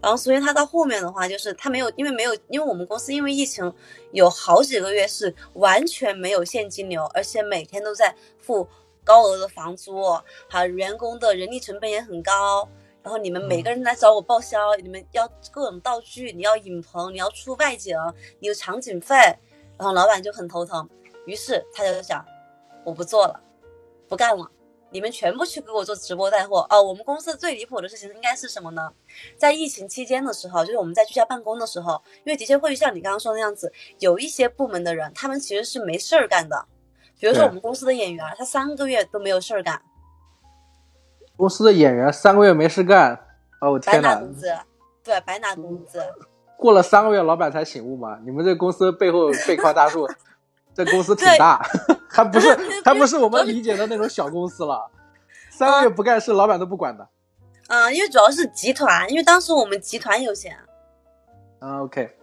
[0.00, 3.70] 然后所以他到后面的话，就是他没有，因为没有，因为我们公司因为疫情
[4.12, 8.66] 有好几个月是完全没有现金流，而且每天都在付
[9.04, 10.02] 高额的房租，
[10.48, 12.66] 还有员工的人力成本也很高。
[13.02, 17.96] 然后你们每个人来找我报销，你们要各种道具，你要影棚，你要出外景，
[18.38, 19.14] 你有场景费，
[19.78, 20.88] 然后老板就很头疼，
[21.26, 22.24] 于是他就想，
[22.84, 23.40] 我不做了，
[24.08, 24.50] 不干了。
[24.90, 26.82] 你们全部去给我做直播带货哦！
[26.82, 28.90] 我们公司最离谱的事情应该是什么呢？
[29.36, 36.66] 在疫情期间的时候，就是我们在居家办公的时候，因为的确会像你刚刚说的那样子，有一些部门的人，他们其实是没事儿干的。
[37.20, 39.82] 比如说我们公司的演员，他三个月都没有事儿干，
[41.36, 43.12] 公司的演员三个月没事干，
[43.60, 44.14] 哦白天哪！
[44.14, 44.58] 拿工资，
[45.04, 46.00] 对，白拿工资。
[46.56, 48.18] 过了三个月，老板才醒悟嘛。
[48.24, 50.08] 你们这公司背后背靠大树，
[50.74, 51.38] 这公司挺对
[52.18, 54.90] 大，还不是 他不是我们理解的那种小公司了。
[55.50, 57.08] 三个月不干事，老板都不管的。
[57.68, 60.56] 嗯，因为主要是集团，因为当时我们集团有钱，
[61.58, 62.16] 啊，OK，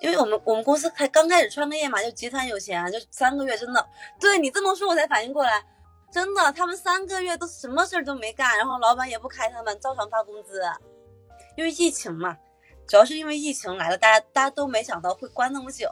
[0.00, 3.86] 因为我们我们公司才刚开始创个业嘛，就集团有钱，就三个月真的，
[4.20, 5.64] 对你这么说，我才反应过来，
[6.12, 10.60] 真的，他们三个月都什么事儿都没干，然后老板也不开他们，照常发工资，
[11.56, 12.36] 因为疫情嘛，
[12.86, 15.88] 主要是因为疫情来了，大家大家都没想到会关那么久，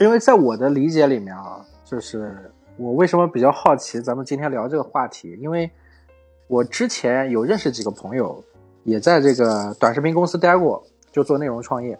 [0.00, 5.70] 因为在我的理解里面啊，就是我为什么比较好奇咱们今天聊这个话题，因为
[6.46, 8.42] 我之前有认识几个朋友，
[8.84, 11.98] 也在这个短视频公司待过，就做内容创业，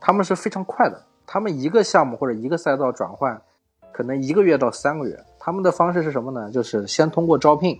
[0.00, 3.38] 他们是非常快的，他们一个项目或者一个赛道转换，
[3.92, 6.50] 可能一个月到三个月，他们的方式是什么呢？
[6.50, 7.78] 就是先通过招聘，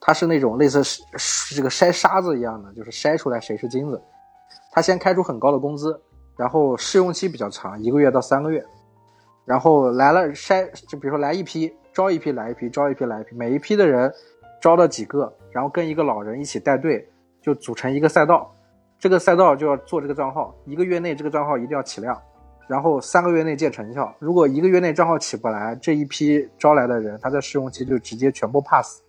[0.00, 0.82] 他是那种类似
[1.54, 4.02] 这个筛沙子一样的，就是筛出来谁是金子。
[4.72, 6.00] 他先开出很高的工资，
[6.36, 8.66] 然后试用期比较长，一个月到三个月。
[9.44, 14.12] 然后来了筛，就比如说来一批，招一批来一批，招一批来一批，每一批的人
[14.60, 17.06] 招了几个，然后跟一个老人一起带队，
[17.42, 18.50] 就组成一个赛道。
[18.98, 22.18] 这个赛道就要做这个账号，一个月内这个账号一定要起量，
[22.66, 24.14] 然后三个月内见成效。
[24.18, 29.02] 如果一个月内账号起不来，这一批招来的人他在试用期就直接全部 pass，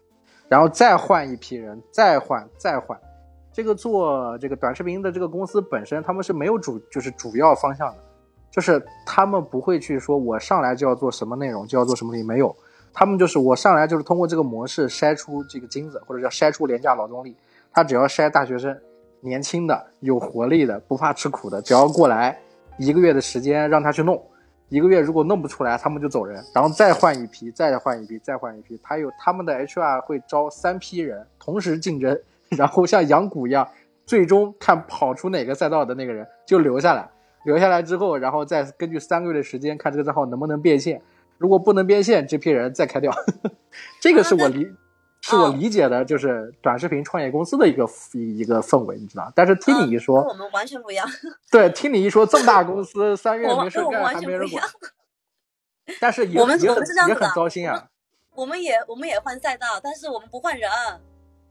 [0.50, 3.00] 然后再换一批人，再换再换。
[3.54, 7.98] 这个做这个短视频的这个公司本身他们是没有主就是主要方向的。
[8.56, 12.56] 就是他们不会去说，我上来就要做什么内容，就要做什么东西，没有，
[12.94, 17.36] 他们就是我上来就是通过这个模式筛出这个金子，或者叫筛出廉价劳动力。
[17.74, 18.74] 他只要筛大学生，
[19.20, 22.40] 年轻的、有活力的、不怕吃苦的，只要过来
[22.78, 24.24] 一个月的时间让他去弄，
[24.70, 28.80] 一个月如果弄不出来，他们就走人，然后再换一批，再换一批，再换一批。
[28.82, 32.18] 他有他们的 HR 会招三批人同时竞争，
[32.56, 33.68] 然后像养蛊一样，
[34.06, 37.10] 最终看跑出哪个赛道的那个人就留下来。
[37.46, 41.02] 留下来之后，然后再根据三个月的时间看这个账号能不能变现。
[41.38, 43.14] 如果不能变现，这批人再开掉。
[44.02, 44.68] 这个是我理，
[45.22, 49.32] 是我理解的，就是短视频创业公司的一个一个氛围，你知道？
[49.36, 51.08] 但是听你一说，我们完全不一样。
[51.52, 54.64] 对，听你一说，这么大公司三月没事干还没人管。
[56.00, 57.90] 但是 我们也很也很糟心啊。
[58.34, 60.70] 我们也我们也换赛道，但是我们不换人。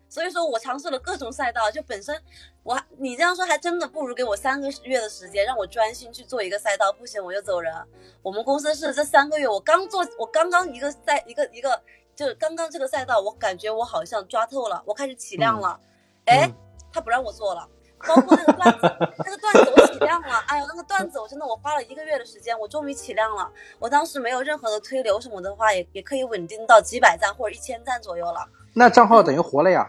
[0.08, 2.20] 所以说我尝试了各种赛道，就本身
[2.62, 7.74] 我你这样说还真的不如给我三个月的时间，让我专心去做一个赛道，不行我就走人。
[8.22, 11.82] 我们公司是这三个月，我刚做，我刚刚一个赛一个一个，
[12.14, 15.80] 就是刚刚这个赛道，我感觉我好像抓透了，我开始起量了。
[16.26, 16.48] 哎，
[16.92, 20.36] 他不让我做了，包括那个段子，那个段子我起量了。
[20.46, 23.50] 哎呦，那个段子我真的我花了一个月的时间，我终于起量了。
[23.80, 28.46] 我当时没有任何的推流什么的话，也也可以稳定到几百赞或者一千赞左右了。
[28.74, 29.88] 那账号等于活了呀。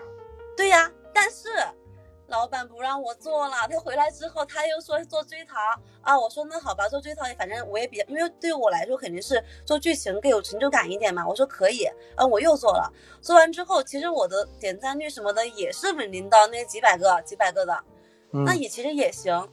[0.56, 1.50] 对呀，但是
[2.28, 3.56] 老板不让我做了。
[3.70, 5.56] 他回来之后，他又说做追逃
[6.02, 6.18] 啊。
[6.18, 11.28] 我说那好吧，做追逃，反正我也比较，因为对我来说肯定是做剧情更有成就感一点嘛。
[11.28, 12.92] 我说可以，嗯，我又做了。
[13.22, 17.84] 做完之后，其实我的点赞率什么的也是稳定到那几百个、几百个的，
[18.32, 19.48] 那也其实也行。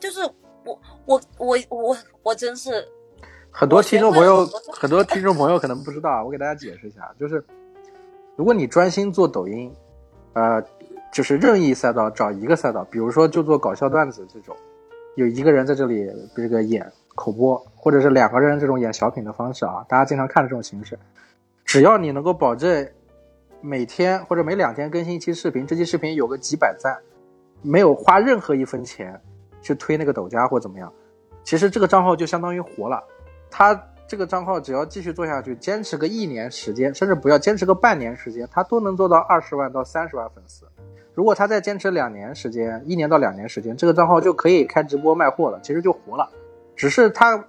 [0.00, 0.20] 就是
[0.64, 2.88] 我我我我我真是
[3.50, 7.44] 很多听众朋友，很多听众朋友可能不知道，我给大家解释一下，就是
[8.38, 9.70] 如果你专心做抖音。
[10.34, 10.62] 呃，
[11.10, 14.54] 就是任意赛道找一个赛道，比如说就做搞笑段子这种，
[15.16, 20.96] 有一个人在这里这个演口播，或者是两个人这种演小品的方式啊，大家经常看的这种形式，
[21.64, 22.88] 只要你能够保证
[23.60, 26.96] 每天或者每两天更新一期视频，这期视频有个几百赞，
[27.62, 29.20] 没有花任何一分钱
[29.60, 30.92] 去推那个抖加或怎么样，
[31.42, 33.02] 其实这个账号就相当于活了，
[33.50, 33.74] 他。
[34.08, 40.66] 这个账号只要继续做下去，坚持个一年时间，甚至不要坚持个半年时间，他都能做到二十万到三十万粉丝。
[41.14, 46.26] 如果他再坚持两年时间，一年到两年时间，这个账号就可以开直播卖货了，其实就活了。
[46.74, 47.44] 只是他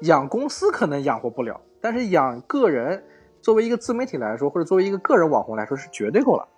[0.00, 3.04] 养公司可能养活不了，但是养个人，
[3.42, 6.48] 作为一个自媒体来说，或者作为一个个人网红来说，是绝对够了。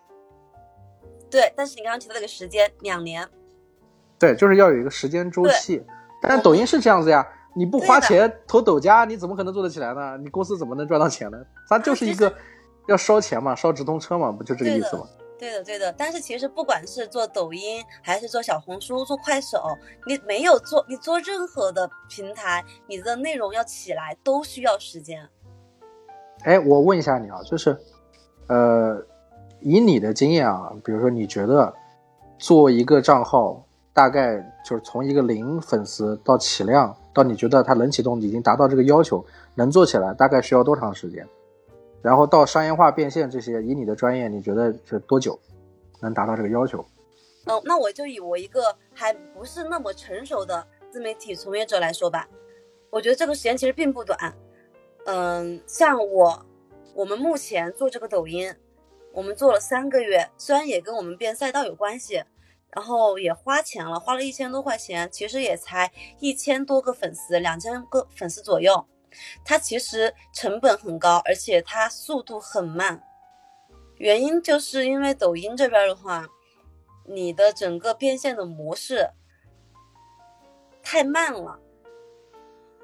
[1.28, 3.26] 对，但是你刚刚提到那个时间，两年。
[4.20, 5.82] 对，就是要有一个时间周期。
[6.20, 7.26] 但是抖音是这样子呀。
[7.54, 10.16] 你不花钱投抖加，你怎么可能做得起来呢？
[10.18, 11.38] 你公司怎么能赚到钱呢？
[11.68, 12.32] 它就是一个
[12.88, 15.06] 要烧钱嘛，烧直通车嘛，不就这个意思吗？
[15.38, 15.92] 对的，对的。
[15.92, 19.58] 但是其实不管是做抖音，还是做小红书、做快手，
[20.06, 25.28] 你没有做，你做任何的平台，你的内容要起来都需要时间。
[26.44, 27.76] 哎，我问一下你啊，就是，
[28.46, 29.04] 呃，
[29.60, 31.74] 以你的经验啊，比如说你觉得
[32.38, 36.96] 做一个账号，大概就是从一个零粉丝到起量。
[37.12, 41.26] 到你觉得它能启动已经达到这个要求，能做起来大概需要多长时间？
[42.00, 45.38] 然后到商业化变现这些，以你的专业，你觉得是多久
[46.00, 46.84] 能达到这个要求？
[47.46, 52.28] 嗯，那我就以我一个还不是那么成熟的自媒体从业者来说吧，
[52.90, 54.34] 我觉得这个时间其实并不短。
[55.06, 56.46] 嗯，像我，
[56.94, 58.54] 我们目前做这个抖音，
[59.12, 62.22] 我们做了三个月，虽然也跟我们变赛道有关系。
[62.74, 68.86] 然后也花钱了，花了一千多块钱，其实也才一千多个粉丝，两千个粉丝左右。
[69.44, 73.02] 它其实成本很高，而且它速度很慢。
[73.96, 76.26] 原因就是因为抖音这边的话，
[77.06, 79.10] 你的整个变现的模式
[80.82, 81.60] 太慢了。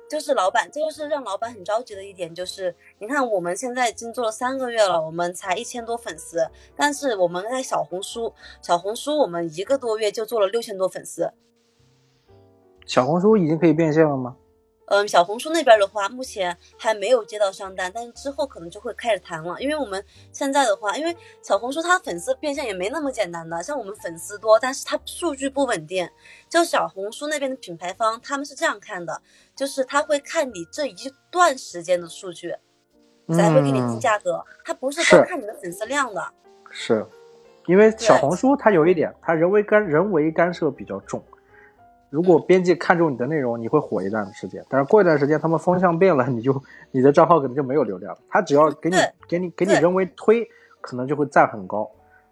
[0.09, 8.33] 就是老板，这个是让老板很着急的一点，就是你看我们现在已经做了三个月了，我们才一千多粉丝，但是我们在小红书，
[8.63, 11.33] 小红书我们一个多月就做了六千多粉丝。
[12.87, 14.37] 小红书已经可以变现了吗？
[14.91, 19.55] 嗯，小红书那边的话，目前还没有接到商单，但是之后可能就会开始谈了。
[19.61, 26.09] 因为我们现在的话，因为小红书它粉丝变现也没那么简单的，像我们粉丝多，但是它数据不稳定。
[26.49, 29.21] 就小红书那边的品牌方，他们是这样看的，
[29.55, 30.95] 就是他会看你这一
[31.31, 32.55] 段时间的数据，
[33.35, 36.33] 才会给你定价格，他不是光看你的粉丝量的。
[36.71, 37.05] 是，
[37.67, 41.23] 因为小红书它有一点，它人为干人为干涉比较重。
[42.11, 48.19] 如果编辑看中你的内容，你会火一段时间，但是过一段时间他们风向变了，你就你的账号可能就没有流量了。
[48.29, 48.97] 他只要给你
[49.29, 50.49] 给你给你人为推，
[50.81, 51.85] 可能就会赞很高；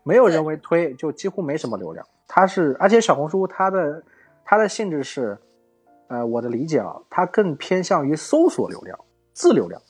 [0.03, 2.07] 没有人为推，就几乎没什么流量。
[2.27, 4.03] 它是，而且小红书它的
[4.45, 5.37] 它的性质是，
[6.09, 8.99] 呃，我的理解啊，它更偏向于搜索流量、
[9.35, 9.81] 自流量，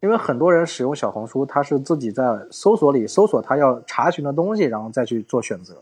[0.00, 5.74] 因为很多人使用小红书，他是自己在搜索里搜索他要查询的东西，然后再去做选择，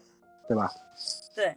[0.46, 0.70] 对吧？
[1.34, 1.56] 对。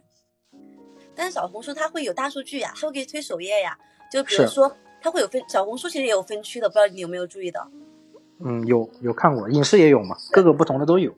[1.20, 3.78] 但是小红书它会有大数据呀，它会给你推首页呀。
[4.10, 7.70] 就比如说，它会有分小红书其实也有分区的，不知道你有没有注意到？
[8.42, 11.14] 嗯，有有看过，影视也有嘛，各个不同的都有。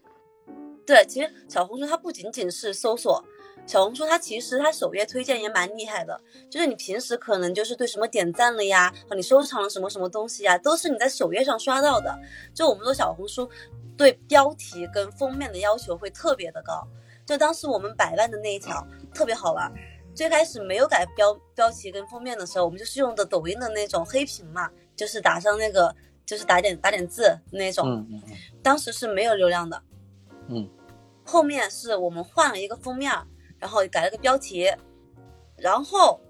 [0.85, 3.25] 对，其实小红书它不仅仅是搜索，
[3.65, 6.21] 小红书它其实它首页推荐也蛮厉害的。
[6.51, 12.19] 就是你平时可能就是对什么点赞了呀，和你收藏了什么什么东西呀，都是你在首页上刷到的。
[12.53, 13.49] 就我们说小红书
[13.97, 16.85] 对标题跟封面的要求会特别的高。
[17.27, 19.73] 就当时我们百万的那一条特别好玩。
[20.15, 25.95] 最开始没有改标标题跟封面的时候，我们就是用的抖音的那种黑屏嘛，就是打上那个，
[26.27, 27.89] 就是打点打点字那种。
[27.89, 28.33] 嗯嗯嗯。
[28.63, 29.83] 当时是没有流量的。
[30.49, 30.69] 嗯。
[31.25, 33.11] 后面是我们换了一个封面，
[33.59, 34.71] 然后改了个标题，
[35.57, 36.21] 然后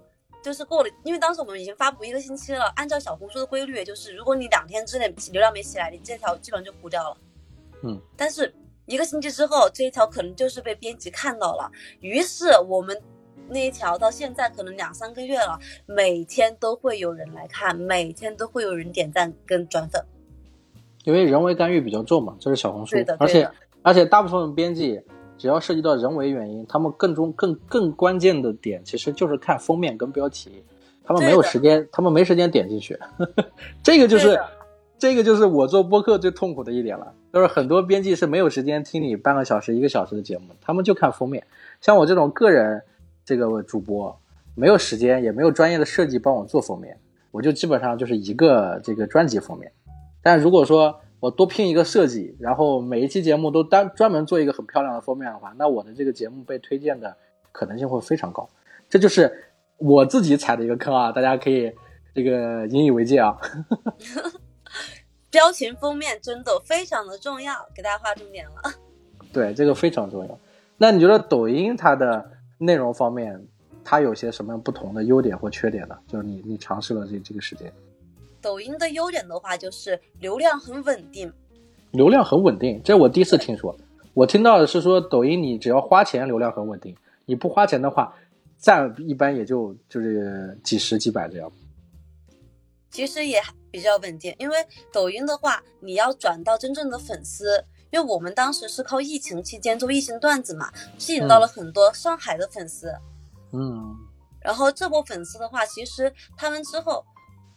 [0.41, 7.17] 就是过了，因为当时我们已经发布一个星期了，按照小红书的规律，就是如果你两天之内流量没起来，你这条基本上就糊掉了。
[7.81, 7.99] 嗯。
[8.15, 11.71] 但是一个星期之后，这一条可能就是被编辑看到了，
[12.01, 12.99] 于是我们。
[13.49, 20.01] 那一条到现在可能两三个月了，每天都会有人来看，每天都会有人点赞跟转粉。
[21.03, 23.47] 因为人为干预比较重嘛，这是小红书，而且
[23.81, 25.01] 而且大部分编辑
[25.37, 30.63] 只要涉及到人为原因，他们更中更更关键的点其实就是看封面跟标题，
[31.03, 32.97] 他们没有时间，他们没时间点进去。
[33.83, 34.39] 这个就是
[34.97, 41.45] 这个就是我做播客最痛苦的一点了，就是很多编辑是没有时间听你半个小时一个小时的节目，他们就看封面。
[41.81, 42.83] 像我这种个人。
[43.25, 44.19] 这个主播
[44.53, 46.99] 没有时间，也没有专业的设计帮我做封面，
[47.31, 49.71] 我就基本上就是一个这个专辑封面。
[50.21, 57.15] 但如果说我多拼一个设计，然后每一期节目都单专门做一个很漂亮的封面的话，那我的这个节目被推荐的
[57.53, 58.49] 可能性会非常高。
[58.89, 59.31] 这就是
[59.77, 61.71] 我自己踩的一个坑啊，大家可以
[62.13, 63.37] 这个引以为戒啊。
[65.33, 68.71] 标题封面真的非常的重要，给大家划重点了。
[69.33, 70.39] 对，这个非常重要。
[70.77, 72.31] 那你觉得抖音它的？
[72.59, 73.45] 内容方面，
[73.83, 75.97] 它有些什么不同的优点或缺点呢？
[76.07, 77.69] 就是你你尝试了这这个时间，
[78.39, 81.29] 抖音的优点的话，就是流量很稳定，
[81.91, 83.75] 流量很稳定，这我第一次听说。
[84.13, 86.93] 我听到的是说，抖音你只要花钱，流量很稳定；
[87.25, 88.15] 你不花钱的话，
[88.55, 91.51] 赞一般也就就是几十几百这样。
[92.93, 97.65] 其实也比较稳定，因为抖音的话，你要转到真正的粉丝。
[97.91, 102.91] 因为我们当时是靠疫情期间做疫情段子嘛，吸引到了很多上海的粉丝，
[103.51, 103.95] 嗯，
[104.41, 107.05] 然后这波粉丝的话，其实他们之后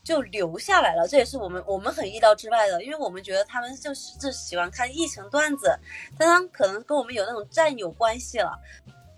[0.05, 5.74] 就留下来了，这也是我们我们很意料之外的，因为我们觉得他们就是就喜欢看疫情段子，
[6.18, 8.59] 但他可能跟我们有那种战友关系了，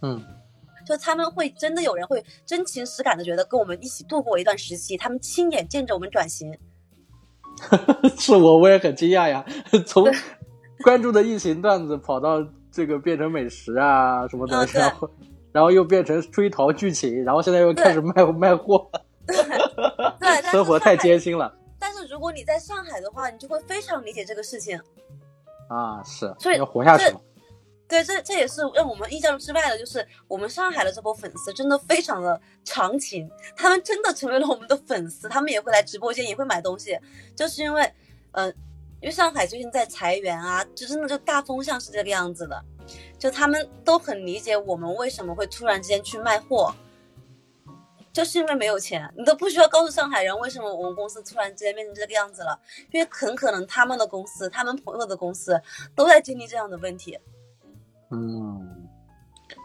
[0.03, 0.25] 嗯，
[0.89, 6.57] 就他们会真的有人会真情实感的觉得跟我们一起度过一段时期，他们亲眼见着我们转型，
[8.17, 9.45] 是我我也很惊讶呀，
[9.87, 10.11] 从。
[10.85, 12.39] 关注的疫情段子跑到
[12.71, 15.11] 这个变成美食啊什么的， 然后
[15.51, 18.89] 然后又变成追逃剧情，然后现在又开始卖卖货，
[19.27, 21.53] 对，生活太艰辛了。
[21.81, 24.81] 但是如果你在上海的话，你就会非常理解这个事情
[25.69, 27.21] 啊，是，所以要活下去嘛。
[27.89, 36.99] 对，这这也是让我们印象之外的，就是我们上海的这波粉丝真的非常的长情，他们真的成为了我们的粉丝，他们也会来直播间，也会买东西，
[37.35, 37.93] 就是因为，
[38.33, 38.55] 嗯。
[39.01, 42.65] 因为上海最近在裁员啊，就真的就大风向是这个样子的，
[43.17, 46.75] 就他们都很理解我们为什么会突然之间去卖货，
[48.13, 52.61] 就是因为没有钱，你都不需要告诉上海人为什么我们公司突然之间变成这个样子了，
[52.91, 55.63] 因为很可能他们的公司、他们朋友的公司
[55.95, 57.17] 都在经历这样的问题。
[58.11, 58.89] 嗯，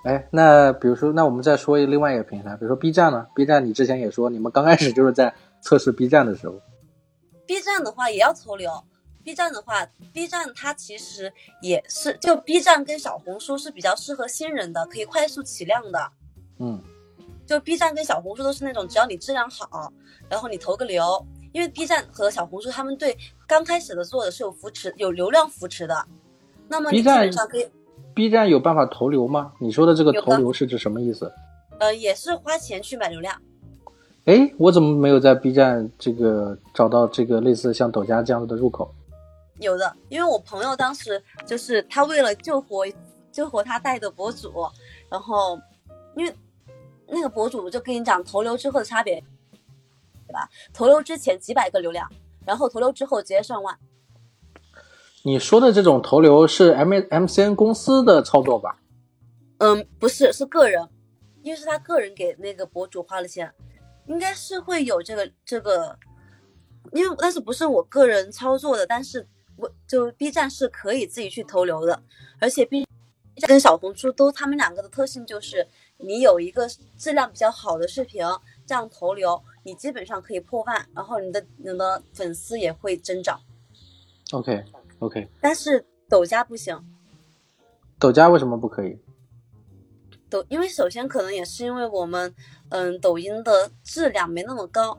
[0.04, 6.60] 哎，那比如说，那我们再说另外一个平台，比如说 B 站呢？B 站你之前也说你们刚开始就是在测试 B 站的时候
[7.46, 8.72] ，B 站的话也要投流。
[9.24, 11.32] B 站的话，B 站它其实
[11.62, 16.12] 也是，就 B 站跟小红书是比较适合新人的，可以快速起量的。
[16.60, 16.78] 嗯，
[17.46, 19.94] 就 B 站跟小红书都是那种，只要你质量好，
[20.28, 23.18] 然后你投个流，因为 B 站和小红书他们对
[23.48, 26.06] 刚开始的做的是有扶持、有流量扶持的，
[26.68, 27.66] 那么你基本上可以，
[28.14, 29.54] B 站有办法投流吗？
[29.60, 31.32] 你说的这个投流是指什么意思？
[31.80, 33.42] 呃，也是花钱去买流量。
[34.26, 38.94] 哎，我怎么没有在 B 站这个找到这个类似像抖加这样子的入口？
[39.60, 42.86] 有的，因为我朋友当时就是他为了救活
[43.32, 44.52] 救活他带的博主，
[45.10, 45.60] 然后
[46.16, 46.34] 因为
[47.08, 49.16] 那个博主就跟你讲投流之后的差别，
[50.28, 50.48] 对吧？
[50.74, 52.10] 投流之前几百个流量，
[52.46, 53.78] 然后投流之后直接上万。
[55.26, 58.78] 你说的这种投流是 M MCN 公司的操作吧？
[59.60, 60.86] 嗯，不是，是个人，
[61.42, 63.50] 因为是他个人给那个博主花了钱，
[64.08, 65.98] 应该是会有这个这个，
[66.92, 72.04] 因为但是不是我个人操作的，但是我就 B 站是可以自己去投流的，
[72.40, 72.86] 而且 B
[73.38, 75.66] 站跟小红书都他们两个的特性就是，
[76.00, 76.68] 你有一个
[76.98, 78.22] 质量比较好的视频，
[78.66, 83.40] 这样投流，你基本上可以破万，然后你的你的粉丝也会增长
[84.34, 84.66] ，OK
[85.00, 86.78] OK，但是抖加不行。
[88.00, 88.98] 抖加为什么不可以？
[90.30, 92.34] 抖，因为首先可能也是因为我们，
[92.70, 94.98] 嗯，抖音的质量没那么高。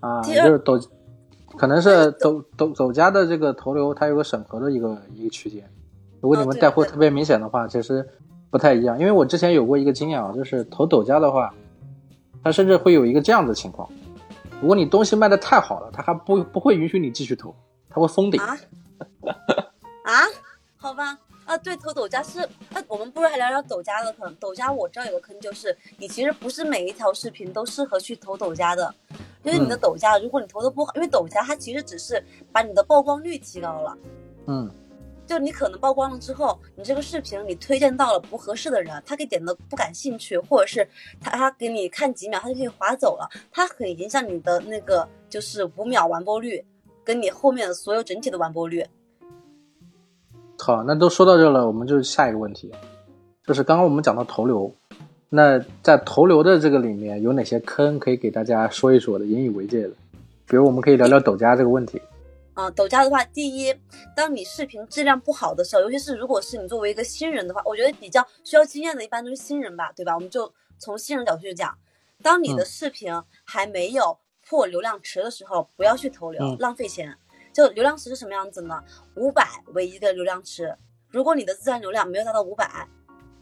[0.00, 0.80] 啊，就是抖，
[1.56, 5.68] 可能是抖抖抖加的这个投流，它有个审核的一个一个区间。
[6.20, 8.08] 如果你们带货特别明显的话，其实
[8.50, 8.98] 不太一样。
[8.98, 11.52] 因为我之前有过一个经验啊，就是投抖加的话，
[12.44, 13.88] 它甚至会有一个这样的情况：
[14.60, 17.54] 如果你东西卖的太好了，它还不不会允许你继续投，
[17.92, 18.40] 它会封顶。
[18.40, 18.58] 啊
[20.04, 20.26] 啊，
[20.76, 24.34] 好吧，啊，对，投抖加是，那我们不如还聊聊抖加的坑。
[24.36, 28.92] 抖加我知道有个坑，就是你其实不是每一条视频都适合去投抖加的，
[29.44, 33.96] 因为你的嗯抖加，如果你投的不好，因为抖加它其实只是把你的曝光率提高了。
[34.46, 34.68] 嗯，
[35.24, 40.86] 就你可能曝光了之后，你这个视频你推荐到了不合适的人，他给点的不感兴趣，或者是
[41.20, 46.64] 他他给你看几秒，他就可以划走了，它很影响你的那个就是五秒完播率，
[47.04, 48.86] 跟你后面所有整体的完播率。
[50.58, 52.72] 好，那都说到这了，我们就下一个问题，
[53.44, 54.72] 就是刚刚我们讲到投流，
[55.28, 59.90] 那在投流的这个里面有哪些坑可以给大家说一说的，引以为戒的？
[60.46, 62.00] 比如我们可以聊聊抖加这个问题。
[62.54, 63.74] 啊、抖加的话，第一，
[64.14, 70.14] 当你视频质量不好的时候，尤其是如果是你作为一个新人的话，我觉得比较需要经验的，一般都是新人吧，对吧？
[70.14, 71.74] 我们就从新人角度去讲，
[72.22, 73.10] 当你的嗯视频
[73.42, 74.18] 还没有
[74.52, 77.16] 破流量池的时候，不要去投流，嗯浪费钱。
[77.54, 78.84] 就流量池是什么样子呢？
[79.16, 80.76] 五百为一个流量池，
[81.08, 82.86] 如果你的自然流量没有达到五百，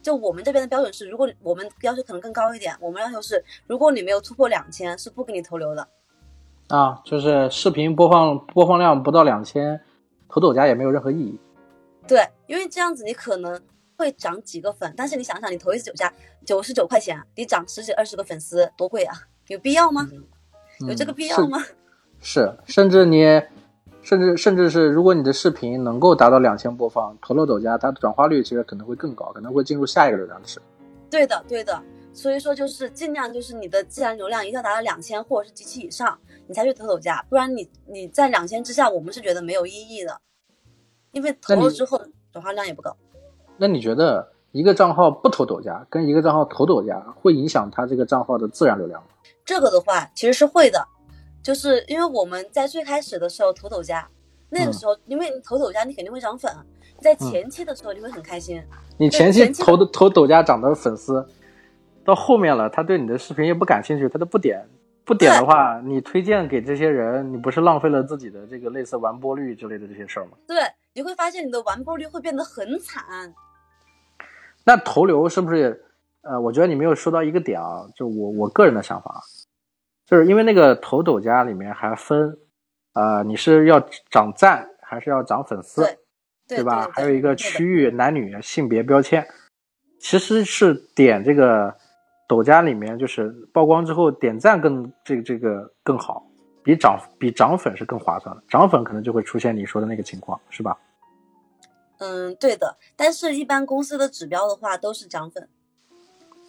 [0.01, 5.89] 就我们这边的标准是，如果我们要求可能更高一点，我们要求是，如果你没有突破两千，是不给你投流的。
[6.69, 9.81] 啊，就是视频播放播放量不到两千，
[10.29, 11.37] 投抖加也没有任何意义。
[12.07, 13.61] 对，因为这样子你可能
[13.97, 16.13] 会涨几个粉，但是你想想，你投一次九加
[16.47, 19.17] 九十九块钱，你涨十几二十个粉丝，多贵啊！
[19.49, 20.09] 有必要吗？
[20.89, 21.59] 有这个必要吗？
[22.20, 23.22] 是，甚至你，
[24.03, 30.61] 甚至甚至是，如果你的视频能够达到两千播放，投了抖加，它的转化率其实可能会更高，可能会进入下一个流量池。
[31.11, 31.83] 对的，对的。
[32.12, 36.18] 所以说就是尽量就是你的自然流量一定要达到两千或者是及其以上，
[36.49, 40.20] 你才去投抖加，不然你你在两千之下，我们是觉得没有意义的，
[41.12, 42.01] 因为投了之后
[42.33, 42.97] 转化量也不高。
[43.57, 49.09] 那你觉得一个账号不投抖加，跟一个账号投抖加，会影响他这个账号的自然流量吗？
[49.51, 50.86] 这个的话其实是会的，
[51.42, 54.09] 就是因为我们在最开始的时候投抖加，
[54.48, 56.48] 那个嗯时候、因为你投抖加你肯定会涨粉，
[57.01, 58.62] 在前期的时候你会很开心。
[58.96, 61.26] 你前期投的投抖加涨的粉丝，
[62.05, 64.64] 到后面了，他对你的视频也不感兴趣，他都不点。
[65.05, 70.38] 不点的话，你推荐给这些人，你不是浪费了自己的这个类似完播率之类的这些事儿吗？
[70.46, 70.59] 对，
[70.94, 73.34] 你会发现你的完播率会变得很惨。
[74.62, 75.86] 那投流是不是？
[76.22, 79.20] 呃，我觉得你没有说到一个点啊，就我我个人的想法，啊
[80.11, 82.37] 就是因为那个投抖家里面还分，
[82.95, 83.79] 呃，你是要
[84.11, 85.83] 涨赞还是要涨粉丝，
[86.49, 86.87] 对对吧？
[86.87, 89.25] 对还有一个区域男女性别标签，
[90.01, 91.73] 其实是点这个
[92.29, 96.27] 抖家里面，就是曝光之后点赞更这个这个更好，
[96.65, 100.77] 比涨比涨粉是更划算的，涨粉可能就会出现你说的那个情况，是吧？
[101.99, 102.77] 嗯，对的。
[102.97, 105.49] 但是，一般公司的指标的话都是涨粉。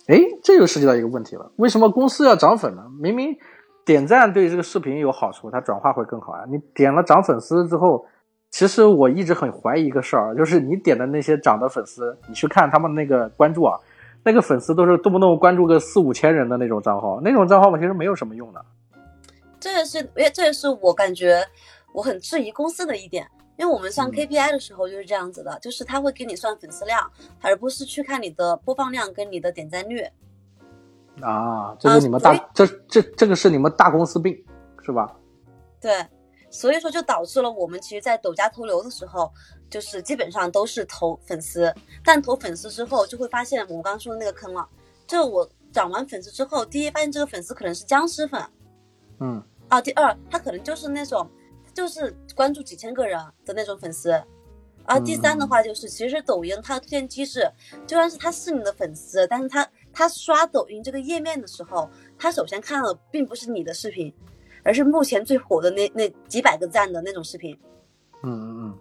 [0.08, 2.90] 哎，这就涉及到一个问题了，为什么公司要涨粉呢？
[3.00, 3.38] 明明
[3.86, 6.44] 点赞对这个视频有好处，它转化会更好啊。
[6.48, 8.06] 你点了涨粉丝之后，
[8.50, 13.78] 其实我一直很怀疑一个事儿，就是你点的那些涨的粉丝，你去看他们那个关注啊，
[14.24, 18.64] 那个粉丝都是动不动关注个四五千人的那种账号，那种账号嘛，其实没有什么用的。
[19.60, 21.44] 这也是，也这也是我感觉
[21.94, 23.28] 我很质疑公司的一点，
[23.58, 27.12] 因为我们算嗯 KPI 的时候就是这样子的，就是他会给你算粉丝量，
[27.42, 30.04] 而不是去看你的播放量跟你的点赞率。
[31.22, 34.36] 啊，这是你们大、啊这这这个是你们大公司病
[34.84, 35.16] 是吧？
[35.80, 36.06] 对，
[36.50, 39.32] 所以说就导致了我们其实，在抖加投流的时候，
[39.70, 44.68] 就是基本上都是投粉丝，但投粉丝之后就会发现我刚刚说的那个坑了，
[45.08, 48.44] 就我涨完粉丝之后，第一发现这个粉丝可能是僵尸粉
[49.20, 51.30] 嗯啊，第二他可能就是那种
[51.74, 54.10] 就是关注几千个人的那种粉丝。
[54.88, 57.48] 然后第三的话就是，其实抖音它的推荐机制，
[57.86, 64.14] 就算是他是你的粉丝，但是他他刷抖音这个页面的时候，他首先看到的并不是你的视频，
[64.64, 67.58] 而是目前最火的那那几百个赞的那种视频。
[68.24, 68.80] 嗯嗯嗯，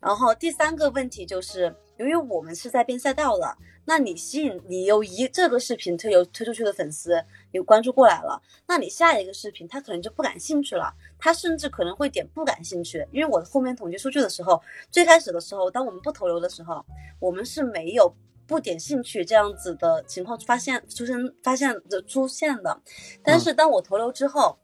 [0.00, 7.22] 然后第三个问题就是，由于我们是在变赛道的，那你吸引你有一这个视频推有推出去的粉丝
[7.52, 13.06] 有关注过来了，那你下一个视频他可能就不感兴趣了，他甚至可能会点不感兴趣。
[13.12, 14.58] 因为我后面统计数据的时候，
[14.90, 16.82] 最开始的时候，当我们不投流的时候，
[17.20, 18.10] 我们是没有
[18.46, 22.80] 不点兴趣这样子的情况发现出现发现的出现的，
[23.22, 24.58] 但是当我投流之后，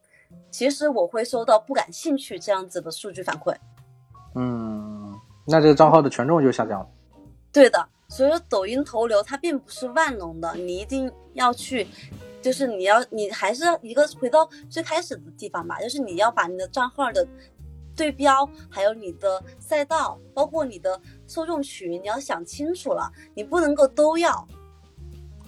[0.50, 3.54] 其实我会收到不感兴趣这样子的数据反馈。
[4.34, 5.14] 嗯，
[5.46, 6.88] 那这个账号的权重就下降了。
[7.52, 11.86] 对的，所以说抖音投流它并不是万能的，你一定要去，
[12.40, 17.26] 就是你要你还是一个回到最开始的地方吧，就是你要把你的账号的
[17.96, 21.00] 对标，还有你的赛道，包括你的
[21.30, 24.44] 受众群，你要想清楚了，你不能够都要。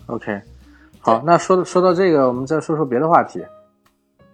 [0.07, 0.41] OK，
[1.01, 3.45] 好，那说说到这个，我们再说说别的话题，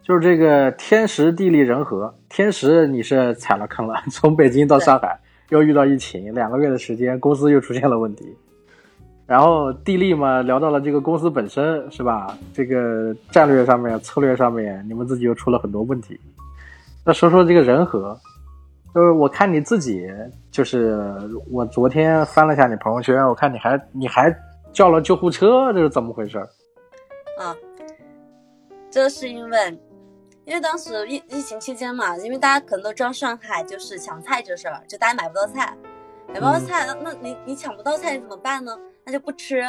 [0.03, 2.15] 就是这个天时地利人和。
[2.29, 5.19] 天时你是踩了坑了， 从北京到上海
[5.49, 8.37] 又遇到疫情，两个月的时间，公司又出现了问题。
[9.27, 12.37] 然后地利嘛，聊到了这个公司本身是吧？
[12.53, 16.21] 这个战略上面、策略上面，你们自己又出了很多问题。
[17.07, 18.19] 那说说这个人和，
[18.95, 20.09] 就是我看你自己，
[20.51, 20.99] 就是
[21.51, 24.35] 我昨天翻了一下你朋友圈，我看你还你还
[24.73, 26.39] 叫了救护车，这是怎么回事？
[27.39, 27.55] 啊，
[28.91, 29.79] 这是因为，
[30.45, 35.77] 因为当时疫疫情期间嘛，因为大家可能都知道上海就是抢菜这事儿，就大家买不到菜，
[36.29, 38.77] 买不到菜，那那你你抢不到菜你怎么办呢？
[39.05, 39.63] 那就不吃。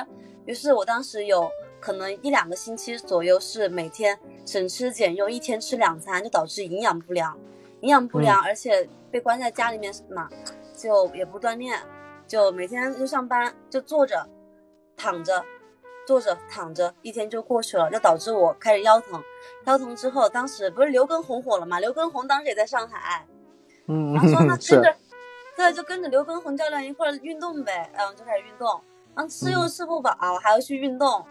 [0.45, 1.47] 于是我当时有
[1.79, 7.37] 可能一两个星期左右是每天省吃俭用，一天吃两餐，就导致营养不良，
[7.81, 10.29] 营养不良，而且被关在家里面嘛，
[10.75, 11.79] 就也不锻炼，
[12.27, 14.27] 就每天就上班就坐着，
[14.95, 15.43] 躺着。
[16.07, 19.21] 坐着躺着，一天就过去了，就导致我开始腰疼。
[19.67, 21.79] 腰疼之后，当时不是刘畊宏火了嘛？
[21.79, 23.27] 刘畊宏当时也在上海，
[23.85, 24.95] 嗯然后说 那，跟着，
[25.55, 28.81] 对，就跟着刘畊宏教练一块儿运动呗，然后就开始运动，
[29.13, 31.23] 然后吃又吃不饱，还要去运动，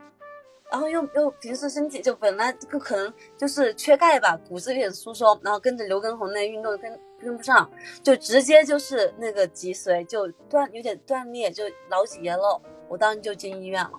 [0.71, 7.69] 然后又又平时身体就本来就可能就是缺钙吧，骨质有点疏松，然后跟着刘畊宏那运动跟跟不上，
[8.03, 13.93] 就直接就是那个脊髓就断有点断裂，就脑脊液漏，我当时就进医院了。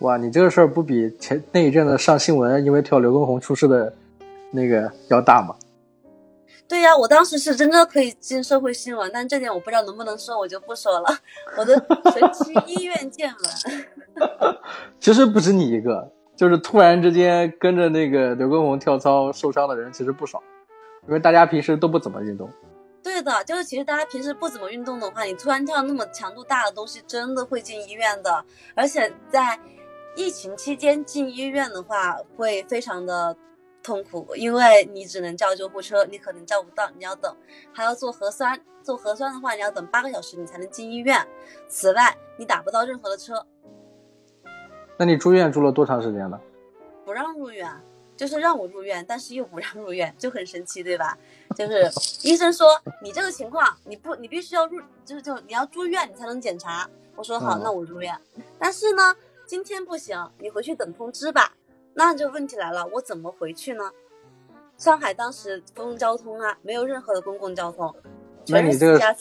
[0.00, 3.94] 哇，你这个事儿不比前那一阵子上新闻因为跳刘畊宏出事的
[4.50, 5.54] 那个要大吗？
[6.70, 11.18] 对呀、我当时是真的可以进社会新闻，但这点我不知道能不能说，我就不说了。
[11.56, 11.74] 我的
[12.14, 14.56] 神奇医院见闻，
[15.00, 20.40] 其实不止你一个，就是突然之间跟着那个刘畊宏跳操受伤的人其实不少，
[21.08, 22.48] 因为大家平时都不怎么运动。
[23.02, 28.44] 对的，就是其实大家平时不怎么运动的话，你突然跳那么强度大的东西，真的会进医院的。
[28.76, 29.58] 而且在
[30.14, 33.36] 疫情期间进医院的话，会非常的
[33.82, 37.36] 痛苦，因为你只能叫救护车，你可能叫不到，你要等，
[37.72, 38.60] 还要做核酸。
[38.82, 41.26] 做核酸的话，你要等八个小时，你才能进医院。
[41.68, 43.46] 此外，你打不到任何的车，
[44.96, 46.40] 那你住院住了多长时间了？
[47.04, 47.70] 不让入院，
[48.16, 51.18] 就是让我入院，但是又不让入院，就很神奇，对吧？
[51.54, 51.90] 就是
[52.26, 52.68] 医生说
[53.02, 56.88] 你这个情况，你不，你必须要入，就是就你要住院，你才能检查。
[57.16, 58.18] 我说好，嗯那我入院。
[58.58, 59.14] 但是呢，
[59.46, 61.52] 今天不行，你回去等通知吧。
[61.94, 63.90] 那就问题来了，我怎么回去呢？
[64.76, 67.94] 上海当时公共交通啊，没有任何的公共交通，
[68.48, 69.16] 那你这个。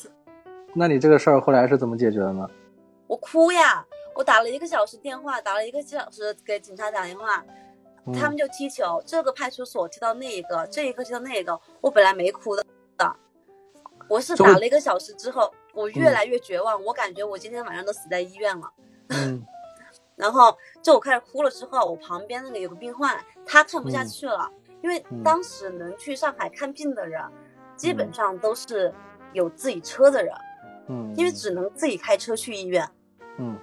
[0.73, 2.47] 那你这个事儿后来是怎么解决的呢？
[3.07, 3.85] 我哭呀！
[4.13, 7.43] 我打了一个小时电话，打了一个小时给警察打电话，
[8.05, 11.59] 嗯他们就踢球，这个派出所踢到那一个，这一个踢到那一个。
[11.81, 12.63] 我本来没哭的，
[14.07, 18.71] 我是打了一个小时之后，我越来越绝望，我感觉我今天晚上都死在医院了。
[19.09, 19.43] 嗯
[20.19, 24.51] 然后就我开始哭了之后，我旁边那个有个病患，他看不下去了，
[24.83, 27.23] 因为嗯当时能去上海看病的人，
[27.77, 28.93] 基本上都是
[29.31, 30.35] 有自己车的人，
[30.89, 32.85] 嗯，因为只能自己开车去医院。
[33.37, 33.57] 嗯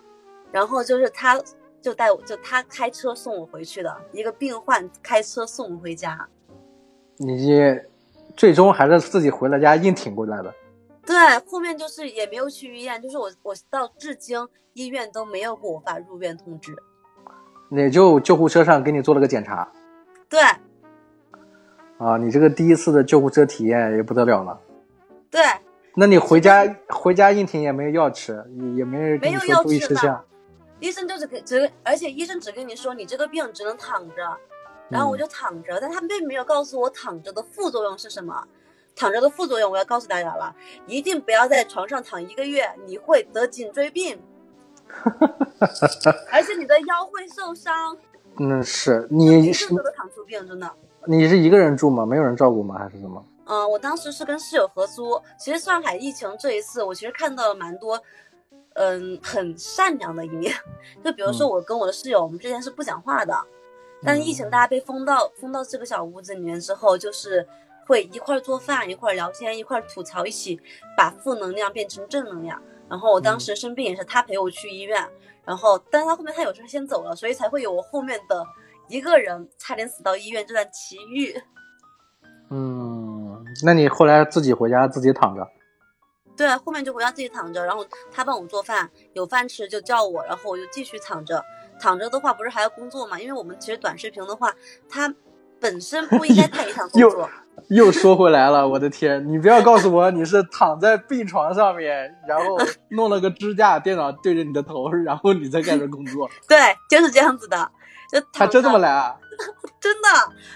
[0.51, 1.39] 然后就是他，
[1.83, 6.27] 就带我，就他开车送我回去的，一个病患开车送我回家。
[7.19, 7.37] 你
[8.35, 10.55] 最终还是自己回了家硬挺过来的。
[11.07, 14.37] 对，后面就是也没有去医院，就是我我到至今
[14.73, 16.75] 医院都没有给我发入院通知。
[17.71, 19.69] 也就救护车上给你做了个检查
[20.29, 20.41] 对
[21.99, 24.61] 啊，你这个第一次的救护车体验也不得了了。
[25.31, 25.43] 对，
[25.95, 30.25] 那你回家回家应庭也没有药吃，也也没人跟没有你说注意药吃的事项。
[30.79, 34.37] 医生就是给只，而且医生只跟你说你这个病只能躺着，
[34.91, 38.47] 然后我就躺着，但他并没有告诉我躺着的副作用是什么。
[38.97, 40.53] 躺着的副作用我要告诉大家了，
[40.87, 44.19] 一定不要在床上躺一个月，你会得颈椎病，
[46.33, 47.97] 而且你的腰会受伤，
[48.41, 50.69] 嗯，是你是真的得躺出病，真的。
[51.07, 52.05] 你是一个人住吗？
[52.05, 52.77] 没有人照顾吗？
[52.79, 53.25] 还是什么？
[53.45, 55.23] 嗯，我当时是跟室友合租。
[55.39, 58.03] 其实上海疫情这一次，我其实看到了蛮多，
[58.75, 60.53] 嗯，很善良的一面。
[61.05, 63.33] 就比如说嗯我跟我的室友，我们之前是不讲话的，
[64.03, 67.47] 但是疫情大家被封到封到这个小屋子里面之后，就是
[67.87, 70.61] 会一块儿做饭，一块儿聊天，一块儿吐槽，一起
[70.97, 72.61] 把负能量变成正能量。
[72.89, 75.09] 然后我当时生病也是他陪我去医院，
[75.45, 78.47] 然后但是他后面他有时候先走了，所以才会有我后面的
[78.89, 81.35] 一个人差点死到医院这段奇遇。
[82.51, 85.47] 嗯，那你后来自己回家自己躺着？
[86.37, 91.43] 对，后面就回家自己躺着，然后他帮我做饭，有饭吃就叫我，然后我就继续躺着。
[91.81, 93.19] 躺着的话，不是还要工作嘛？
[93.19, 94.55] 因为我们其实短视频的话，
[94.89, 95.13] 它
[95.59, 97.29] 本身不应该 太影响工作。
[97.69, 99.29] 又说回来了，我的天！
[99.29, 102.57] 你不要告诉我你是躺在病床上面，然后
[102.91, 106.31] 弄了个支架，电脑对着你的头，然后你再开始工作。
[106.49, 106.59] 对，
[106.89, 107.57] 就是这样子的，
[108.13, 109.17] 就躺他真这么来啊？
[109.81, 110.09] 真的，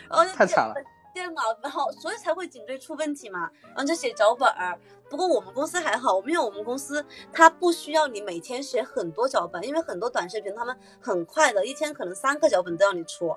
[0.09, 0.75] 然后就太惨了。
[1.13, 4.79] 电脑，然后所以才会颈椎出问题嘛，然后就写脚本儿。
[5.11, 13.35] 不过我们公司还好，因为我们公司它不需要你每天写很多脚本，因为很多短视频他们很快的，一天可能三个脚本都要你出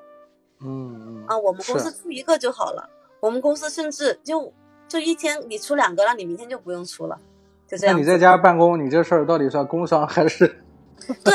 [0.61, 1.35] 嗯嗯啊。
[1.35, 2.87] 我们公司出一个就好了，
[3.23, 4.53] 我们公司甚至就
[4.85, 7.17] 就一天你出两个，那你明天就不用出了，
[7.65, 7.95] 就这样。
[7.95, 10.45] 那你在家办公，你这事儿到底算工伤还是？
[11.23, 11.33] 对，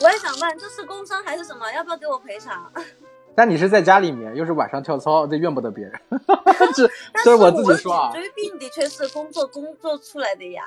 [0.00, 1.68] 我也想问，这是工伤还是什么？
[1.72, 2.72] 要不要给我赔偿？
[3.34, 6.00] 但你是在家里面，又是晚上跳操，这怨不得别人。
[6.72, 10.62] 这但这是我自己说啊颈椎病的确是工作工作出来的呀。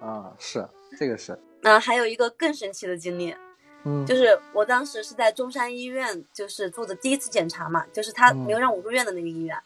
[0.00, 0.66] 啊，是
[0.98, 3.36] 这个是，那还有一个更神奇的经历，
[3.88, 9.56] 嗯，就是我当时是在中山医院，就是做的第一次检查嘛，就是他嗯没有让我入院的那个医院。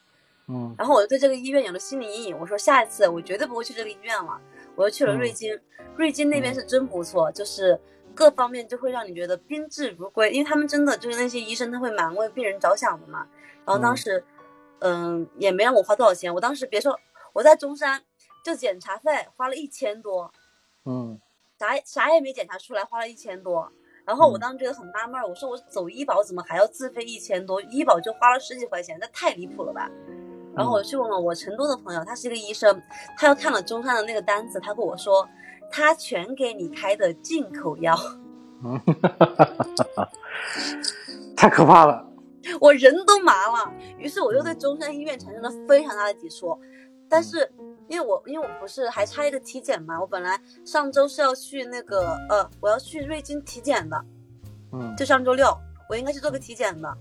[0.47, 4.39] 嗯然后我就对这个医院有了心理阴影，我说下一次我绝对不会去这个医院了。
[4.77, 5.59] 我就去了嗯瑞金，
[5.97, 7.81] 瑞金那边是真不错，就是
[8.15, 13.27] 各方面就会让你觉得宾至如归，因为他们真的就是那些医生他会蛮为病人着想的嘛。
[13.65, 14.23] 然后当时，
[14.81, 16.99] 嗯，也没让我花多少钱，我当时别说
[17.33, 18.03] 我在中山
[18.45, 20.31] 就检查费花了一千多，
[20.85, 21.19] 嗯
[21.59, 23.71] 啥啥也没检查出来，花了一千多。
[24.11, 27.63] 然后我嗯当时觉得很纳闷，我说我走医保怎么还要自费一千多？
[27.63, 29.89] 医保就花了十几块钱，这太离谱了吧？
[30.53, 32.83] 然后我去问了我成都的朋友，他是一个医生，
[33.17, 35.29] 他又看了中山的那个单子，他跟我说，
[35.71, 37.97] 他全给你开的进口药，
[38.65, 38.81] 嗯，
[41.37, 42.05] 太可怕了。
[42.61, 43.73] 我人都麻了。
[43.97, 46.59] 于是我又对中山医院产生了非常大的抵触。
[47.09, 47.49] 但是
[47.91, 54.01] 因为我因为我不是还差一个体检嘛，我本来上周是要去那个呃，我要去瑞金体检的，
[54.73, 55.53] 嗯就上周六，
[55.89, 56.97] 我应该去做个体检的，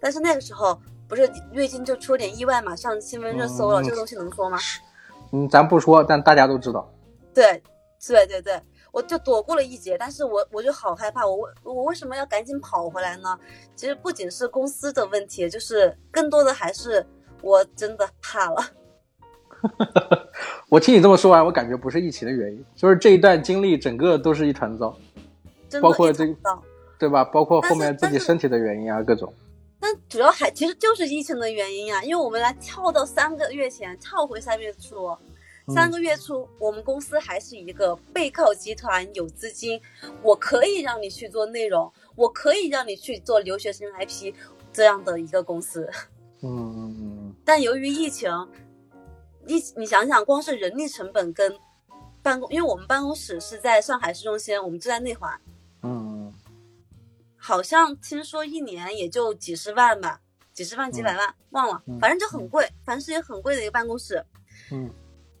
[0.00, 0.76] 但是那个时候
[1.08, 4.58] 不是瑞金就出了点意外嘛，上新闻热搜了，嗯这个东西能说吗？
[5.30, 6.92] 嗯，咱不说，但大家都知道。
[7.32, 7.62] 对，
[8.04, 13.38] 对对对，我就躲过了一劫，但是我我就好害怕，我为我为什么要赶紧跑回来呢？
[13.76, 17.06] 其实不仅是公司的问题，就是更多的还是
[17.42, 18.60] 我真的怕了。
[20.72, 24.96] 我听你这么说完，我感觉不是疫情的原因，就是这一段经历整个都是一团糟，
[25.82, 26.34] 包括这个
[26.98, 27.22] 对吧？
[27.22, 29.30] 包括后面自己身体的原因啊，各种。
[29.78, 35.08] 但主要还其实就是疫情的原因啊，因为我们来跳到三个月前，跳回三月初，
[35.66, 39.78] 嗯三个月初我们公司还是一个背靠集团，有资金，
[40.22, 44.32] 我可以让你去做内容，我可以让你去做留学生 IP
[44.72, 45.86] 这样的一个公司。
[46.40, 48.30] 嗯嗯嗯但由于疫情，
[49.46, 51.58] 疫你想想，光是人力成本跟
[52.22, 55.40] 办公，因为我们办公室是在上海市中心，我们就在内环，
[55.82, 56.32] 嗯
[57.36, 60.20] 好像听说一年也就几十万吧，
[60.52, 64.24] 几十万几百万，忘了嗯，反正就很贵，凡是也很贵的一个办公室。
[64.70, 64.90] 嗯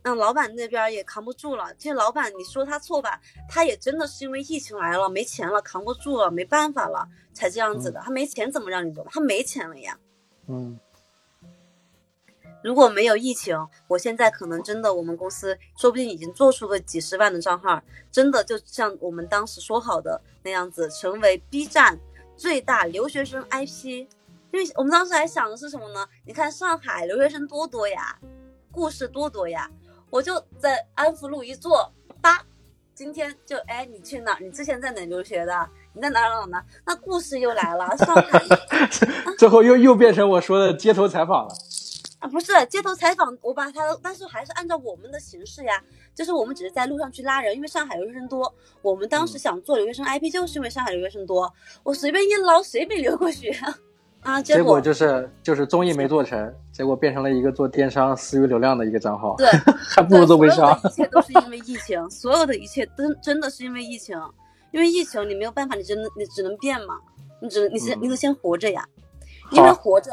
[0.04, 1.72] 那老板那边也扛不住了。
[1.76, 8.00] 其实老板你说他错吧，他也真的是因为疫情来了，没钱了，扛不住了，没办法了，才这样子的。
[8.00, 9.06] 他没钱怎么让你做？
[9.08, 9.96] 他没钱了呀。
[10.48, 10.76] 嗯
[12.62, 13.56] 如果没有疫情，
[13.88, 21.98] 我现在可能真的，我们公司说不定已经做出个几十万的账号，真的就像我们当时说好的那样子，成为 B 站
[22.36, 24.06] 最大留学生 IP。
[24.52, 26.06] 因为我们当时还想的是什么呢？
[26.26, 28.18] 你看上海留学生多多呀，
[28.70, 29.70] 故事多多呀，
[30.10, 31.90] 我就在安福路一坐，
[32.20, 32.44] 叭，
[32.94, 34.36] 今天就哎，你去哪？
[34.40, 35.68] 你之前在哪留学的？
[35.94, 36.64] 你在哪儿哪儿哪？
[36.84, 38.42] 那故事又来了，上海
[39.38, 41.54] 最后又又变成我说的街头采访了。
[42.22, 45.82] 啊，不是街头采访，我把它，但是还是按照我们的形式呀，
[46.14, 48.54] 就是我们只是在路上去拉人，因为上海留学生多。
[48.80, 51.52] 我们当时想做留学生 IP，就是因为上海留学生多，
[51.82, 53.76] 我随便一捞，随便留过学啊？
[54.20, 59.34] 啊，结果就是就是综艺没做成，结果变成了一个做电商私域流量的一个账号。
[59.36, 60.80] 对，还不如做微商。
[60.84, 64.16] 一切都是因为疫情，所有的一切真真的是因为疫情，
[64.70, 67.00] 因为疫情你没有办法，你只能你只能变嘛，
[67.40, 68.86] 你只能你先你得先活着呀，
[69.50, 70.12] 因为活着。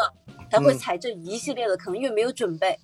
[0.49, 2.79] 才会踩这一系列的坑，因为没有准备。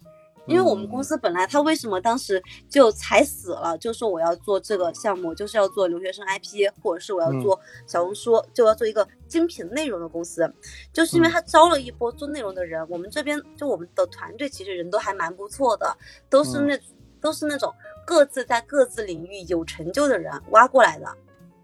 [0.48, 2.40] 因为我们公司本来他为什么当时
[2.70, 10.48] 就踩死了，就说我要做这个项目，就是要做留学生 IP，或者是我要做小红书，就要做一个精品内容的公司，
[10.94, 12.88] 就是因为他招了一波做内容的人。
[12.90, 15.98] 我们这边就我们的团队其实人都还蛮不错的，
[16.30, 16.80] 都是那
[17.20, 17.74] 都是那种
[18.06, 21.18] 各自在各自领域有成就的人挖过来的。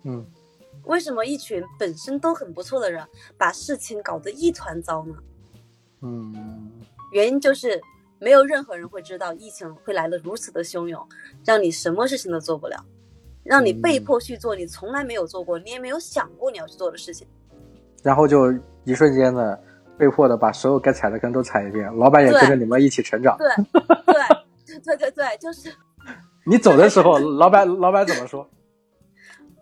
[0.05, 0.25] 嗯，
[0.85, 5.13] 为什么一群本身都很不错的人把事情搞得一团糟呢？
[6.01, 6.71] 嗯，
[7.11, 7.79] 原因就是
[8.19, 11.07] 没有任何人会知道疫情会来的如此的汹涌，
[11.45, 12.85] 让你什么事情都做不了，
[13.43, 17.27] 让你被迫去做你从来没有做过、你也没有想过你要去做的事情，
[18.03, 18.51] 然后就
[18.83, 19.61] 一瞬间的
[19.97, 23.37] 被迫的把所有该踩的坑都踩一遍，老板也跟着你们一起成长。
[23.39, 23.47] 对
[24.65, 25.71] 对对对对，就是
[26.45, 28.49] 你走的时候，老板老板怎么说？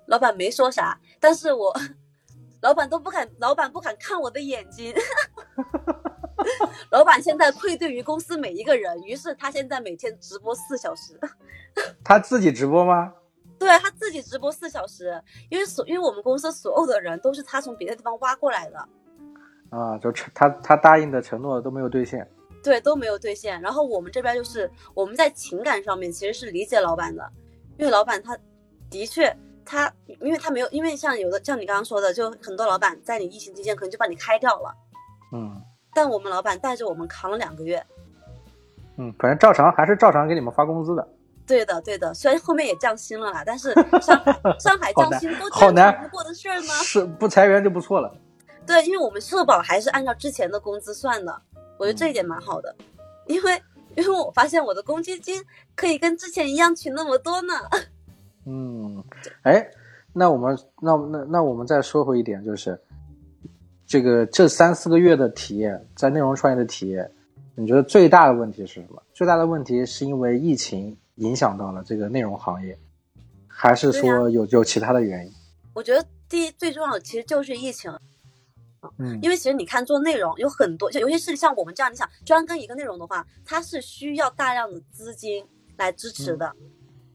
[0.05, 1.73] 老板没说啥，但是我
[2.61, 4.93] 老板都不敢，老板不敢看我的眼睛。
[6.91, 11.19] 老板现在愧对于公司每一个人，于是他现在每天直播四小时。
[12.03, 13.13] 他自己直播吗？
[13.57, 18.89] 对他自己直播四小时，因为所因为我们公司所有的人都是他从别的地方挖过来的。
[19.69, 22.25] 啊，就承他他答应的承诺都没有兑现。
[22.63, 23.61] 对，都没有兑现。
[23.61, 27.29] 然后我们这边就是我们在情感上面其实是理解老板的，
[27.77, 28.37] 因为老板他
[28.89, 34.75] 的确他因为他没有因为像有的像你刚刚说的，就很多老板在你疫情期间可能就把你开掉了。
[35.33, 35.61] 嗯。
[35.93, 37.83] 但我们老板带着我们扛了两个月，
[38.97, 41.07] 嗯，反正照常还是照常给你们发工资的。
[41.47, 46.67] 对的，对的，虽然后面也降薪了啦，但是 上海上海降薪都好难不过的事儿呢。
[46.67, 48.15] 是不裁员就不错了。
[48.67, 51.41] 对，因为我们社保还是按照之前的工资算的，
[51.77, 52.75] 我觉得这一点蛮好的。
[53.25, 53.59] 因为
[53.95, 55.43] 因为我发现我的公积金
[55.75, 57.53] 可以跟之前一样取那么多呢。
[58.45, 59.03] 嗯，
[59.41, 59.67] 哎，
[60.13, 62.79] 那我们那那那我们再说回一点就是。
[63.89, 67.11] 这个这三四个月的体验，在内容创业的体验，
[67.55, 69.01] 你觉得最大的问题是什么？
[69.15, 72.77] 最大的问题是因为疫情影响到了这个内容行业，
[73.47, 75.33] 还是说有有其他的原因？
[75.73, 77.91] 我觉得第一最重要的其实就是疫情，
[78.99, 85.43] 嗯，因为其实你看做内容有很多，就尤其是像我们这样，你想专跟一个内容的话，它是需要大量的资金
[85.77, 86.55] 来支持的，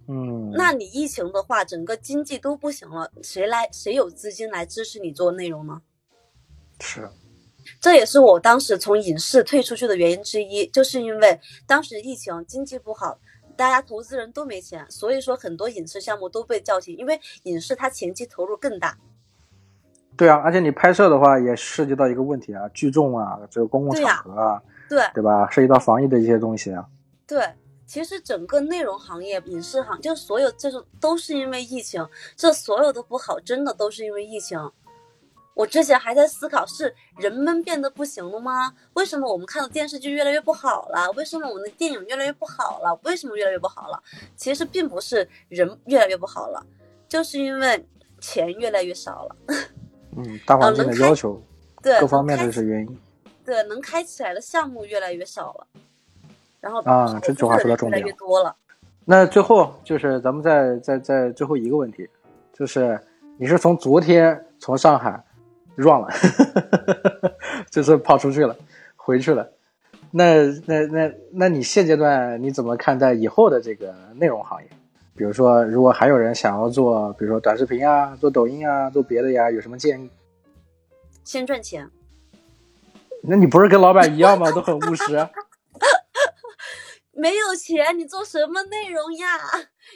[0.08, 5.80] 嗯，那你疫情的话，整个经济都不行了，谁来谁有资金来支持你做内容呢？
[6.80, 7.08] 是，
[7.80, 13.18] 这也是我当时从影视退出去的原因之一，就是因为当时疫情经济不好，
[13.56, 18.98] 大家投资人都没钱，所以说很多影视项目都被叫停，因为影视它前期投入更大。
[20.16, 25.48] 对啊，而且你拍摄的话也涉及到一个问题啊，聚众啊，这个公共场合啊，对对吧？
[25.50, 26.86] 涉及到防疫的一些东西啊。
[27.26, 27.42] 对，
[27.86, 32.06] 其实整个内容行业、影视行，就所有这种都是因为疫情，
[32.36, 34.58] 这所有的不好，真的都是因为疫情。
[35.54, 38.74] 我之前还在思考，是人们变得不行了吗？
[38.94, 41.08] 为什么我们看的电视剧越来越不好了？
[41.12, 42.98] 为什么我们的电影越来越不好了？
[43.04, 44.02] 为什么越来越不好了？
[44.36, 46.66] 其实并不是人越来越不好了，
[47.06, 47.86] 就是因为
[48.20, 49.36] 钱越来越少了。
[50.16, 51.40] 嗯，大环境的要求，
[51.80, 53.00] 对各方面都是原因。
[53.44, 55.66] 对，能开起来的项目越来越少了。
[56.60, 58.00] 然后啊，这句话说的重点。
[58.00, 58.56] 越来越多了。
[59.04, 62.08] 那最后就是咱们再再再最后一个问题，
[62.52, 63.00] 就是
[63.38, 65.22] 你是从昨天从上海。
[65.76, 66.08] Run 了，
[67.70, 68.56] 就是跑出去了，
[68.96, 69.50] 回去了。
[70.10, 74.68] 那那那那你现阶段你怎么看待以后的这个内容行业？
[75.16, 80.10] 比如说，如果还有人想要做，比如说短视频啊，做抖音啊，做别的呀，有什么建议？
[81.24, 81.88] 先赚钱。
[83.22, 84.50] 那你不是跟老板一样吗？
[84.50, 85.28] 都很务实。
[87.16, 89.26] 没有钱，你做什么内容呀？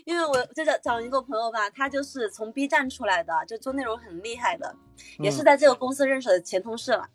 [0.05, 4.75] 因为我就找找一个朋友吧，他就是从 B 站出来的，就做内容很厉害的，
[5.19, 7.09] 也是在这个公司认识的前同事了。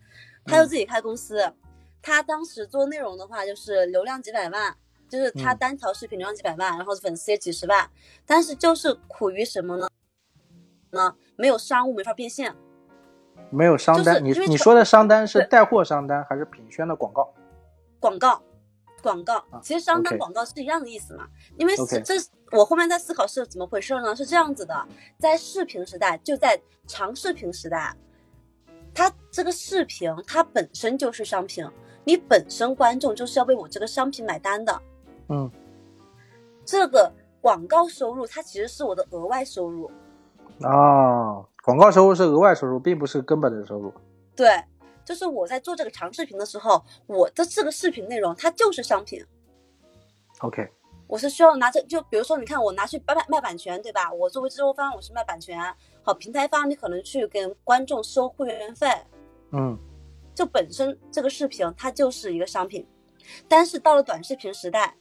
[0.45, 1.53] 他就自己开公司，
[2.01, 4.75] 他当时做内容的话，就是流量几百万，
[5.07, 7.89] 就是他单条视频流量几百万，然后粉丝也几十万，
[8.25, 9.87] 但是就是苦于什么呢？
[10.91, 12.53] 呢，没有商务，没法变现。
[13.49, 17.33] 没有商单，你你说的商单是带货商单还是品宣的广告？
[17.99, 18.41] 广告。
[19.03, 21.27] 广告，其实商单广告是一样的意思嘛。
[21.57, 22.15] 因为这
[22.51, 24.15] 我后面在思考是怎么回事呢？
[24.15, 24.87] 是这样子的，
[25.19, 27.93] 在视频时代，就在长视频时代，
[28.93, 31.67] 它这个视频它本身就是商品，
[32.05, 34.81] 你本身观众就是要为我这个商品买单的。
[35.27, 35.51] 嗯，
[36.63, 39.91] 这个广告收入它其实是我的额外收入。
[40.61, 43.91] 啊，广告收入是额外收入，并不是根本的收入。
[44.35, 44.47] 对，
[45.05, 49.23] 就是我在做这个长视频的时候，我的这个视频内容它就是商品。
[50.39, 50.67] OK，
[51.07, 54.11] 我是需要拿着，就比如说，你看我拿去卖卖卖版权，对吧？
[54.11, 55.59] 我作为制作方，我是卖版权。
[56.01, 58.87] 好，平台方你可能去跟观众收会员费，
[59.51, 59.77] 嗯
[60.35, 62.85] 就本身这个视频它就是一个商品。
[63.47, 64.97] 但是到了短视频时代，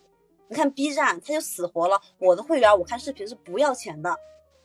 [0.48, 4.14] 你看 B 站它就死活了，我的会员我看视频是不要钱的。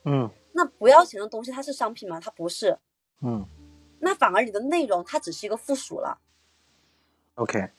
[0.04, 2.20] 嗯那不要钱的东西它是商品吗？
[2.20, 2.78] 它不是。
[3.22, 3.44] 嗯
[4.00, 6.18] 那反而你的内容它只是一个附属了。
[7.34, 7.70] ，OK，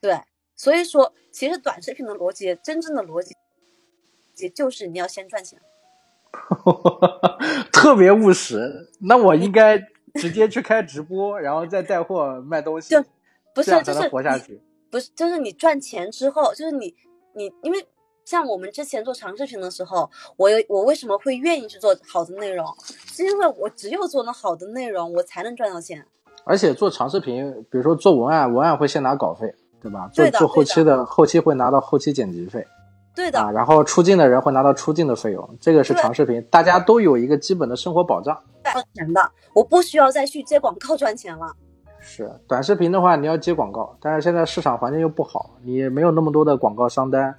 [0.00, 0.20] 对，
[0.54, 3.36] 所以说其实短视频的逻辑，真正的逻辑，
[4.36, 5.60] 也就是你要先赚钱。
[7.72, 8.90] 特别务实。
[9.00, 9.78] 那我应该
[10.14, 13.04] 直接去开直播，然后再带货卖东西就，
[13.54, 14.60] 不是就是活下去。
[14.90, 16.94] 不是，就是你赚钱之后，就是你
[17.34, 17.86] 你因为
[18.26, 22.66] 像我们之前做长视频的时候，我有我为什么会愿意去做好的内容，
[23.06, 26.04] 是因为我只有做了好的内容，我才能赚到钱。
[26.42, 30.10] 而且做长视频，比如说做文案，文案会先拿稿费，对吧？
[30.12, 32.66] 做对做后期的，后期会拿到后期剪辑费
[33.14, 38.36] 对的，啊，然后出镜的人会拿到出镜的费用，这个是长视频，大家都有一个基本的生活保障。
[38.64, 41.46] 赚钱的，我不需要再去接广告赚钱了。
[42.00, 47.36] 是短视频的话，你要接广告，但是现在市场环境又不好，你没有那么多的广告商单，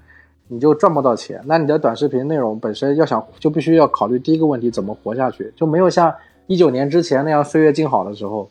[0.48, 1.41] 你就赚不到钱。
[1.45, 6.14] 那你的短视频内容本身要想，就必须要考虑第一个问题，怎么活下去，就没有像
[6.48, 8.50] 一九年之前那样岁月静好的时候，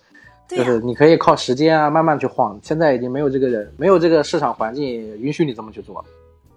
[0.48, 2.58] 就是你可以靠时间啊慢慢去晃。
[2.62, 4.84] 现在已经没有这个人，没有这个市场环境
[5.20, 6.04] 允许你这么去做。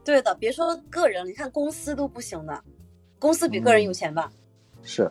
[0.03, 2.59] 对的，别说个人，你看公司都不行的，
[3.19, 4.31] 公司比个人有钱吧？
[4.81, 5.09] 是，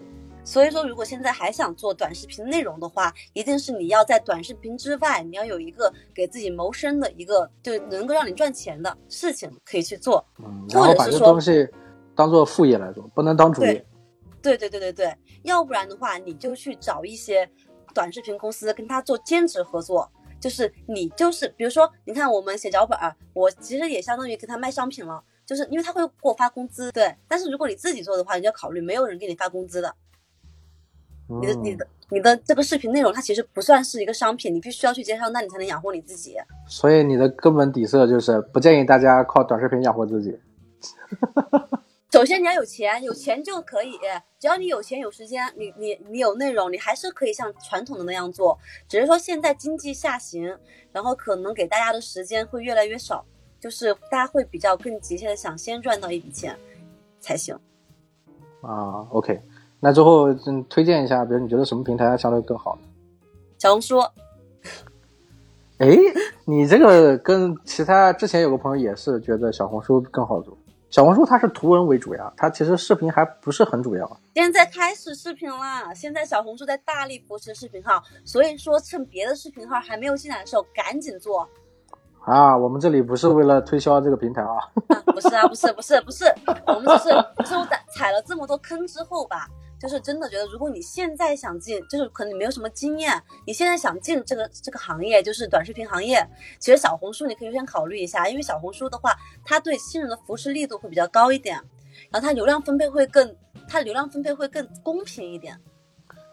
[0.48, 10.24] 所以说，如果现在还想做短视频内容的话，一定是你要在短视频之外，你要有一个给自己谋生的一个，就能够让你赚钱的事情可以去做。
[10.38, 11.68] 嗯，然后把这东西
[12.14, 13.84] 当做副业来做，不能当主业。
[14.40, 17.46] 对对对对对，要不然的话，你就去找一些
[17.92, 20.10] 短视频公司跟他做兼职合作。
[20.40, 27.14] 就是你就是，比如说，你看我们写脚本儿，我其实也相当于给他卖商品了，就是因为他会给我发工资，对。
[27.28, 29.94] 但是如果你自己做的话，你就要考虑没有人给你发工资的，
[31.28, 36.36] 你的你嗯，的你的这个视频内容它其实不算是一个商品，你必须要去接商那，你才能养活你自己。
[36.66, 40.38] 所以你的根本底色就是不建议大家靠短视频养活自己。
[42.10, 43.92] 首先你要有钱，有钱就可以，
[44.38, 48.58] 只要你有钱有时间，你你你有内容，你还是可以像传统的那样做。
[48.88, 50.56] 只是说现在经济下行，
[50.90, 53.22] 然后可能给大家的时间会越来越少，
[53.60, 56.58] 就是大家会比较更急切的想先赚到一笔钱
[57.20, 57.54] 才行。
[58.62, 59.38] 啊，OK，
[59.80, 62.78] 那最后嗯推荐一下，比如你觉得什么平台相对更好？
[63.58, 63.98] 小红书，
[65.78, 65.88] 哎，
[66.44, 70.56] 你这个跟其他之前有个朋友也是觉得小红书更好做。
[70.90, 74.20] 小红书它是图文为主呀，它其实视频还不是很主要。
[74.34, 75.92] 现在开始视频啦！
[75.92, 81.46] 现在小红书在大力扶持视频号，所以说趁别的视频号还没有进来的时候，赶紧做。
[82.20, 84.56] 啊，我们这里不是为了推销这个平台啊。
[84.88, 86.24] 啊，不是啊，不是，不是，不是，
[86.66, 87.10] 我们只是
[87.50, 89.46] 就在踩了这么多坑之后吧，
[89.80, 93.12] 就是真的觉得，如果你现在想进，就是可能你没有什么经验，
[93.46, 96.26] 你现在想进这个这个行业，就是短视频行业，
[96.58, 99.14] 其实小红书你可以优先考虑一下，因为小红书的话，
[99.44, 101.56] 它对新人的扶持力度会比较高一点，
[102.10, 103.36] 然后它流量分配会更，
[103.68, 105.56] 它流量分配会更公平一点。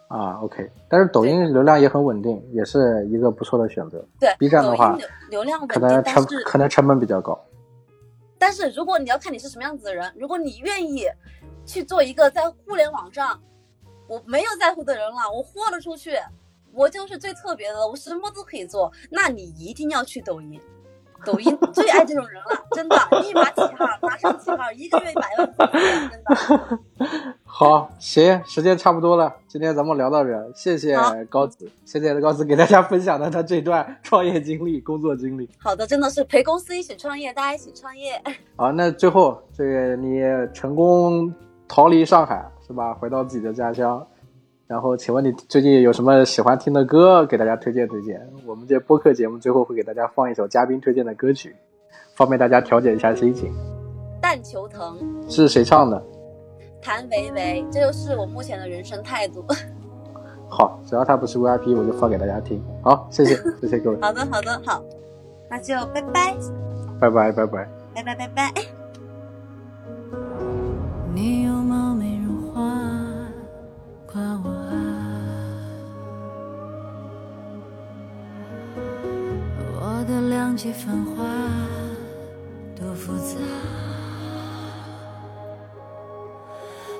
[0.08, 4.06] 啊，OK，但是抖音流量也很稳定，也是一个不错的选择。
[4.20, 7.44] 对 B 站的话流流量稳可能成可能成本比较高。
[8.38, 11.08] 但是如果你要看你是什么样子的人，如果你愿意
[11.66, 13.40] 去做一个在互联网上
[14.08, 16.12] 我没有在乎的人了，我豁了出去，
[16.72, 20.60] 我就是最特别的，我什么都可以做，那你一定要去抖音。
[21.26, 26.80] 抖音最爱这种人了，真的， 立马起号，马上起号，一个月一百万粉丝，真的。
[27.44, 30.96] 好，行，时间差不多了，今天咱们聊到这，谢谢
[31.26, 31.72] 高子。
[31.84, 35.50] 现在的高子给大家分享的他这段创业经历、工作经历。
[35.58, 38.22] 好的，真的是陪公司一起创业，大家一起创业。
[38.56, 40.20] 好，那最后这个你
[40.54, 41.34] 成功
[41.68, 42.94] 逃离上海是吧？
[42.94, 44.06] 回到自己的家乡，
[44.68, 48.22] 然后请问你最近有什么喜欢听的歌给大家推荐推荐？
[48.46, 51.56] 我们这播客节目最后会给大家放一首嘉宾推荐的歌曲，
[52.16, 53.54] 方便大家调节一下心情。
[54.22, 54.98] 但求疼，
[55.30, 56.02] 是谁唱的？
[56.82, 59.44] 谭维维，这就是我目前的人生态度。
[60.50, 62.64] 好，只要他不是 VIP，我就放给大家听。
[62.84, 63.98] 好，谢谢，谢谢各位。
[64.02, 64.84] 好的，好的，好，
[65.50, 66.36] 那就拜拜。
[67.00, 67.70] 拜拜拜拜。
[67.94, 68.75] 拜拜拜拜。
[71.16, 72.62] 你有貌美如花，
[74.06, 74.76] 夸我啊！
[79.80, 81.24] 我的两极分化
[82.76, 83.38] 多复杂，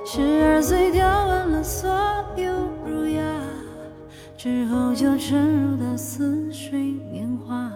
[0.06, 1.90] 十二岁跳完了所
[2.38, 2.54] 有
[2.86, 3.22] 儒雅，
[4.38, 6.80] 之后就沉入到似水
[7.12, 7.70] 年华，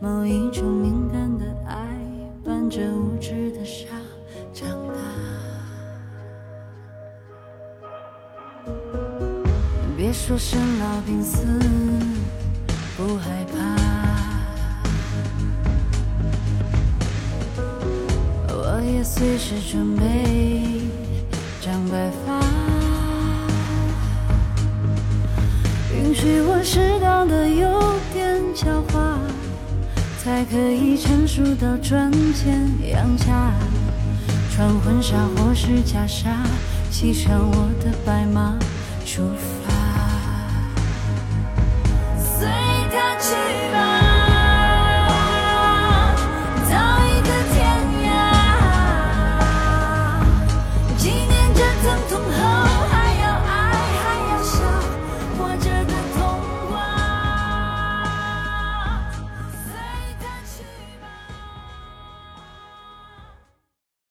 [0.00, 1.96] 某一种敏感的爱
[2.44, 3.86] 伴着无知的傻
[4.52, 4.68] 长
[10.10, 11.46] 别说生老病死
[12.96, 13.54] 不害怕，
[18.48, 20.82] 我也随时准备
[21.60, 22.40] 长白发。
[25.94, 29.16] 允许我适当的有点狡猾，
[30.18, 33.52] 才可以成熟到赚钱养家。
[34.50, 36.26] 穿婚纱或是袈裟，
[36.90, 38.58] 骑上我的白马
[39.06, 39.59] 出发。